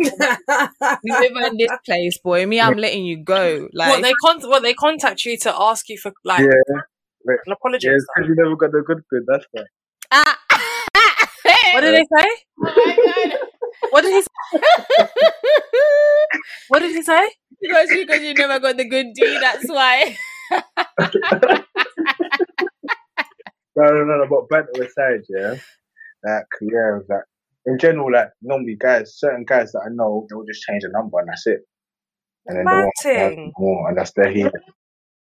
[1.03, 2.45] You live in this place, boy.
[2.45, 3.69] Me, I'm letting you go.
[3.73, 6.81] Like, what they con- what they contact you to ask you for like Yeah,
[7.45, 7.87] an apology.
[7.87, 8.13] yeah, and it's stuff.
[8.15, 9.23] because you never got the good good.
[9.27, 9.63] That's why.
[10.11, 10.37] ah.
[11.71, 12.29] What did they say?
[12.65, 13.47] Oh
[13.91, 14.21] What did he?
[14.21, 14.27] Say?
[16.69, 17.29] What did he say?
[17.61, 19.37] because you, because you never got the good D.
[19.39, 20.17] That's why.
[23.75, 24.25] No, no, no, no.
[24.29, 25.55] But banter aside, yeah,
[26.25, 27.23] like yeah, like
[27.67, 31.19] in general, like normally guys, certain guys that I know, they'll just change a number
[31.19, 31.59] and that's it.
[32.47, 33.53] And then they won't have Matting.
[33.57, 34.51] more, and that's their healing.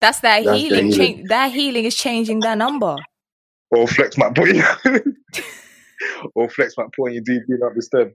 [0.03, 0.87] That's their That's healing.
[0.87, 0.91] healing.
[0.91, 2.97] Change, their healing is changing their number.
[3.71, 4.61] Or flex my you,
[6.35, 7.13] or flex my point.
[7.13, 7.21] you.
[7.23, 8.11] Do do not disturb.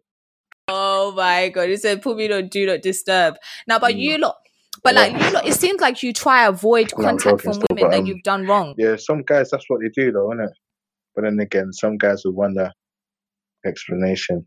[0.68, 1.70] oh my god!
[1.70, 3.36] It said put me on do not disturb.
[3.66, 4.00] Now, but Mm.
[4.00, 4.36] you lot,
[4.84, 8.00] but like you lot, it seems like you try avoid contact from women but, that
[8.00, 8.74] um, you've done wrong.
[8.76, 10.52] Yeah, some guys that's what they do though, isn't it?
[11.16, 12.58] But then again, some guys will want
[13.66, 14.46] explanation.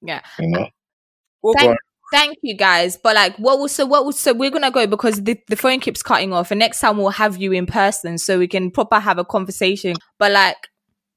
[0.00, 0.22] Yeah.
[0.38, 0.68] You know?
[1.42, 1.54] Well,
[2.14, 2.96] Thank, you guys.
[2.96, 3.86] But like, what was so?
[3.86, 4.32] What was so?
[4.32, 7.36] We're gonna go because the, the phone keeps cutting off, and next time we'll have
[7.38, 9.96] you in person so we can proper have a conversation.
[10.18, 10.68] But like,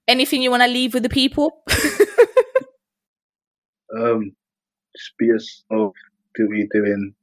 [0.08, 1.62] anything you want to leave with the people?
[3.96, 4.32] Um
[4.96, 5.94] just be yourself,
[6.36, 7.14] do what you're doing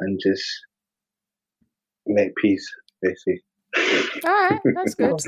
[0.00, 0.44] and just
[2.06, 2.66] make peace,
[3.02, 3.42] basically.
[4.24, 5.14] All right, that's good.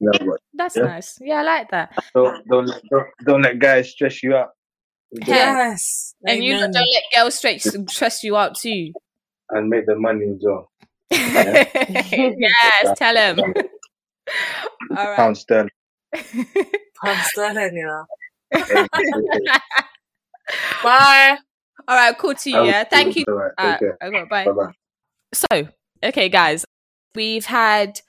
[0.00, 0.82] No, but That's Yeah.
[0.84, 1.18] nice.
[1.20, 1.92] Yeah, I like that.
[2.14, 4.50] don't, don't, don't, don't let guys stress you out.
[5.12, 5.26] Yeah.
[5.68, 6.14] yes.
[6.24, 8.92] And you don't let girls stress stress you out too.
[9.50, 10.70] And make the money as well.
[11.10, 13.38] yes, tell him.
[14.90, 15.16] All right.
[15.16, 15.70] Pound sterling.
[17.02, 18.04] I'm sterling,
[18.52, 18.86] yeah.
[20.82, 21.38] Bye.
[21.86, 22.64] All right, cool to you.
[22.64, 23.24] Yeah, thank you.
[23.26, 24.44] right, Uh, okay, bye.
[24.44, 24.72] Bye bye.
[25.32, 25.68] So,
[26.02, 26.64] okay, guys,
[27.14, 28.00] we've had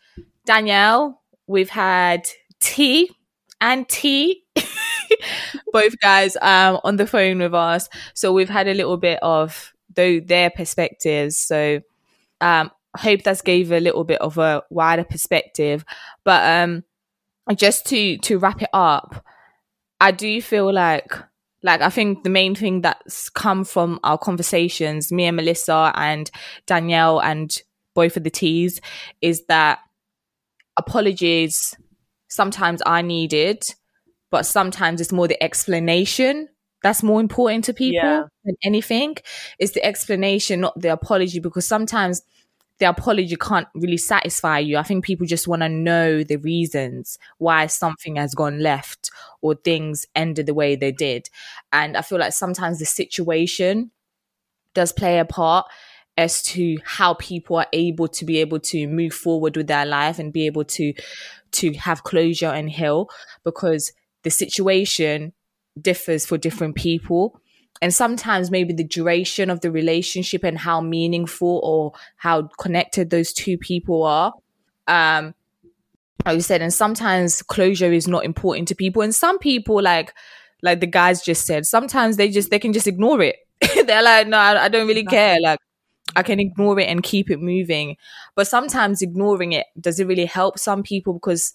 [0.46, 2.28] Danielle, we've had
[2.60, 3.10] T
[3.62, 4.44] and T,
[5.74, 7.90] both guys um on the phone with us.
[8.14, 11.38] So we've had a little bit of though their perspectives.
[11.38, 11.82] So
[12.42, 15.86] um hope that's gave a little bit of a wider perspective.
[16.24, 16.84] But um
[17.56, 19.26] just to to wrap it up,
[20.02, 21.14] I do feel like
[21.64, 26.30] like I think the main thing that's come from our conversations, me and Melissa and
[26.68, 27.56] Danielle and
[27.96, 28.80] both of the T's,
[29.22, 29.80] is that
[30.78, 31.76] apologies
[32.30, 33.64] sometimes are needed,
[34.32, 36.50] but sometimes it's more the explanation
[36.82, 38.24] that's more important to people Yeah.
[38.46, 39.18] than anything.
[39.60, 42.22] It's the explanation, not the apology, because sometimes
[42.78, 44.78] the apology can't really satisfy you.
[44.78, 49.12] I think people just want to know the reasons why something has gone left
[49.42, 51.30] or things ended the way they did.
[51.74, 53.92] And I feel like sometimes the situation
[54.74, 55.66] does play a part
[56.18, 60.20] as to how people are able to be able to move forward with their life
[60.20, 60.94] and be able to
[61.52, 63.10] to have closure and heal
[63.44, 63.92] because
[64.24, 65.34] the situation
[65.80, 67.40] differs for different people.
[67.82, 73.32] And sometimes maybe the duration of the relationship and how meaningful or how connected those
[73.32, 74.34] two people are
[74.88, 75.34] um
[76.26, 79.02] like you said and sometimes closure is not important to people.
[79.02, 80.14] And some people like
[80.62, 83.38] like the guys just said sometimes they just they can just ignore it.
[83.88, 85.38] They're like no I, I don't really care.
[85.42, 85.60] Like
[86.16, 87.96] i can ignore it and keep it moving.
[88.36, 91.14] But sometimes ignoring it does it really help some people?
[91.14, 91.54] Because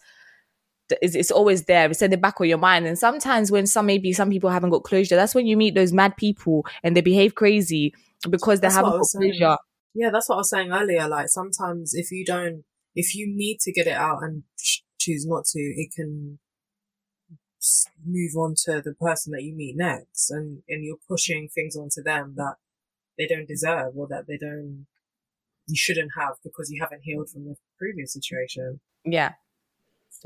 [1.01, 3.87] it's, it's always there it's in the back of your mind and sometimes when some
[3.87, 7.01] maybe some people haven't got closure that's when you meet those mad people and they
[7.01, 7.95] behave crazy
[8.31, 9.33] because they That's haven't got saying.
[9.33, 9.57] closure
[9.95, 11.09] Yeah, that's what I was saying earlier.
[11.09, 14.43] Like sometimes if you don't, if you need to get it out and
[14.99, 16.39] choose not to, it can
[18.05, 22.03] move on to the person that you meet next, and and you're pushing things onto
[22.03, 22.57] them that
[23.17, 24.87] they don't deserve or that they don't,
[25.69, 28.81] you shouldn't have because you haven't healed from the previous situation.
[29.05, 29.33] yeah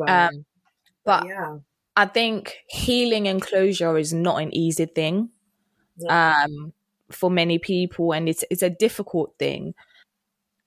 [0.07, 0.45] Um,
[1.05, 1.59] but yeah,
[1.97, 5.31] i think healing and closure is not an easy thing
[5.97, 6.73] no, um
[7.11, 9.75] for many people and it's it's a difficult thing.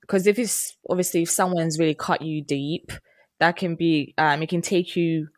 [0.02, 2.92] Because if it's obviously if someone's really cut you deep
[3.40, 5.30] that can be um it can take you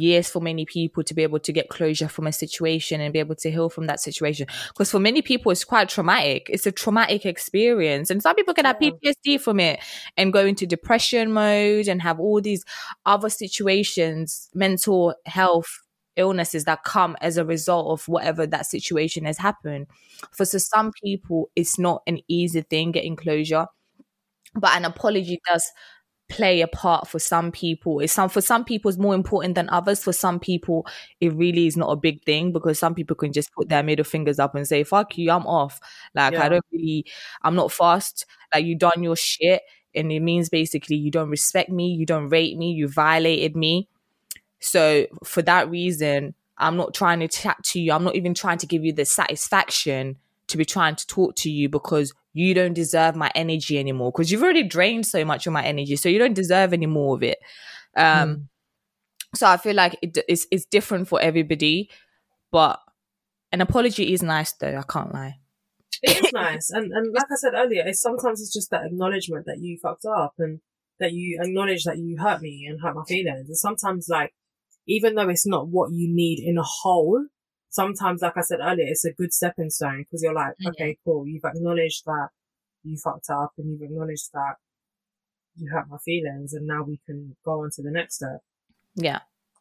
[0.00, 3.18] years for many people to be able to get closure from a situation and be
[3.18, 4.46] able to heal from that situation.
[4.68, 6.48] Because for many people it's quite traumatic.
[6.50, 8.10] It's a traumatic experience.
[8.10, 8.76] And some people can have.
[8.76, 9.80] PTSD from it
[10.16, 12.64] and go into depression mode and have all these
[13.06, 15.80] other situations mental health
[16.16, 19.86] illnesses that come as a result of whatever that situation has happened.
[20.32, 23.66] For so some people it's not an easy thing getting closure.
[24.54, 25.70] But an apology does
[26.28, 28.00] play a part for some people.
[28.00, 30.02] It's some for some people it's more important than others.
[30.02, 30.86] For some people
[31.20, 34.04] it really is not a big thing because some people can just put their middle
[34.04, 35.80] fingers up and say fuck you i'm off.
[36.14, 37.06] Like i don't really
[37.42, 38.26] i'm not fast.
[38.54, 39.62] Like you done your shit
[39.94, 43.88] and it means basically you don't respect me you don't rate me you violated me.
[44.60, 47.92] So for that reason, I'm not trying to chat to you.
[47.92, 50.16] I'm not even trying to give you the satisfaction
[50.48, 54.30] to be trying to talk to you because you don't deserve my energy anymore because
[54.30, 55.96] you've already drained so much of my energy.
[55.96, 57.38] So you don't deserve any more of it.
[57.96, 58.46] Um, Mm.
[59.34, 61.88] so I feel like it, it's, it's different for everybody,
[62.52, 62.78] but
[63.52, 64.76] an apology is nice though.
[64.76, 65.36] I can't lie.
[66.02, 66.68] it is nice.
[66.70, 70.04] And and like I said earlier, it's sometimes it's just that acknowledgement that you fucked
[70.04, 70.60] up and
[71.00, 73.48] that you acknowledge that you hurt me and hurt my feelings.
[73.48, 74.34] And sometimes like
[74.86, 77.24] even though it's not what you need in a whole,
[77.80, 80.68] sometimes like I said earlier, it's a good stepping stone because you're like, Mhm.
[80.70, 82.28] okay, cool, you've acknowledged that
[82.82, 84.54] you fucked up and you've acknowledged that
[85.56, 88.40] you hurt my feelings and now we can go on to the next step.
[88.94, 89.20] Yeah.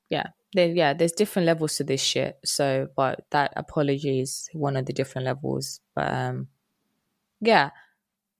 [0.09, 0.27] Yeah.
[0.53, 2.37] there, yeah, there's different levels to this shit.
[2.45, 5.81] So, but that apology is one of the different levels.
[5.95, 6.47] But um,
[7.41, 7.71] yeah.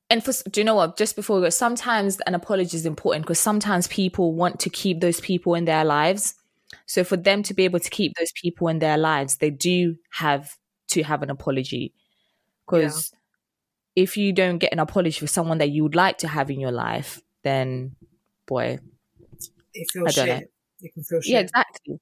[0.10, 0.98] And for do you know what?
[0.98, 5.02] Just before we go, sometimes an apology is important because sometimes people want to keep
[5.02, 6.36] those people in their lives.
[6.86, 9.96] So for them to be able to keep those people in their lives, they do
[10.14, 10.50] have
[10.90, 11.94] to have an apology.
[12.66, 13.12] Because
[13.96, 16.60] if you don't get an apology for someone that you would like to have in
[16.60, 17.96] your life, then
[18.48, 18.80] boy,
[19.74, 20.36] It I feels don't know.
[20.40, 20.52] shit.
[20.82, 21.32] It can feel shit.
[21.32, 22.00] yeah, exactly.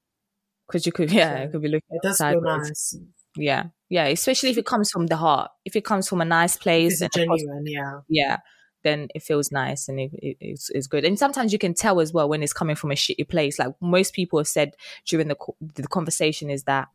[0.68, 2.98] Because you could, yeah, So, it could be looking It does feel nice.
[3.36, 5.50] Yeah, yeah, especially if it comes from the heart.
[5.66, 8.00] If it comes from a nice place, and genuine, yeah.
[8.08, 8.38] yeah,
[8.84, 11.06] then it feels nice and it, it, it's, it's good.
[11.06, 13.58] And sometimes you can tell as well when it's coming from a shitty place.
[13.60, 16.88] Like most people have said during the the conversation is that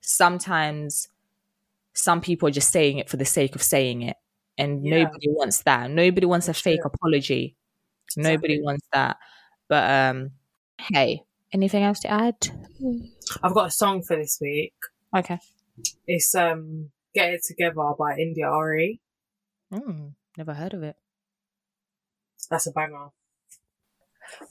[0.00, 1.08] sometimes
[1.94, 4.16] some people are just saying it for the sake of saying it,
[4.56, 5.04] and Yeah.
[5.04, 5.90] nobody wants that.
[5.90, 6.90] Nobody wants a fake True.
[6.94, 7.56] apology.
[8.16, 9.18] Nobody wants that.
[9.68, 10.30] But um,
[10.92, 11.22] hey,
[11.52, 12.36] anything else to add?
[13.42, 14.74] I've got a song for this week.
[15.14, 15.38] Okay.
[16.06, 19.00] It's um Get It Together by India.Arie.
[19.72, 20.96] Mm, never heard of it.
[22.50, 23.08] That's a banger.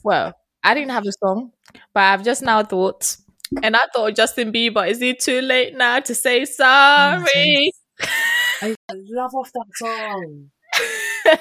[0.02, 1.52] Well, I didn't have a song,
[1.94, 3.16] but I've just now thought,
[3.62, 7.22] and I thought Justin Bieber, is it too late now to say sorry?
[7.26, 7.70] Mm,
[8.62, 10.50] I love off that song.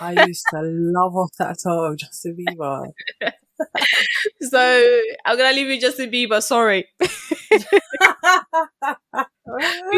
[0.01, 2.91] I used to love off that song, Justin Bieber.
[4.41, 6.41] so I'm gonna leave you Justin Bieber.
[6.41, 6.85] Sorry.
[6.99, 7.07] Who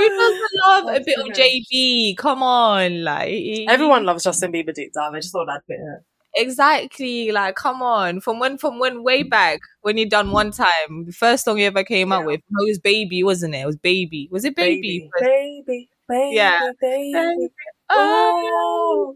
[0.09, 2.17] doesn't love a bit of JB?
[2.17, 5.15] Come on, like Everyone loves Justin Bieber deep down.
[5.15, 6.03] I just thought I'd put it.
[6.35, 9.29] Exactly like come on from when from when way mm.
[9.29, 12.63] back when you done one time the first song you ever came out with no,
[12.63, 16.59] it was baby wasn't it it was baby was it baby, baby, baby, baby, Yeah.
[16.79, 17.49] baby.
[17.89, 19.15] Oh.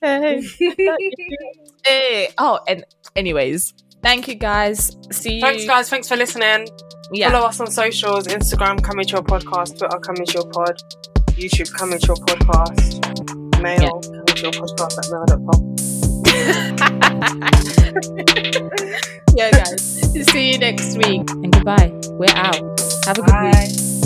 [0.00, 0.42] hey.
[1.84, 2.28] Hey.
[2.38, 2.84] oh and
[3.14, 5.88] anyways thank you guys see you Thanks, guys.
[5.88, 6.68] Thanks for listening.
[7.12, 10.80] yeah Follow us on socials Instagram, Come Into Your Podcast, Twitter, Come Into Your Pod,
[11.32, 13.88] YouTube, Come Into Your Podcast, mail, Yeah.
[13.88, 15.85] Come Into Your Podcast at mail.com.
[19.34, 20.00] yeah guys.
[20.32, 21.28] See you next week.
[21.30, 21.92] And goodbye.
[22.10, 22.56] We're out.
[23.06, 23.52] Have a good week.
[23.52, 24.05] Bye.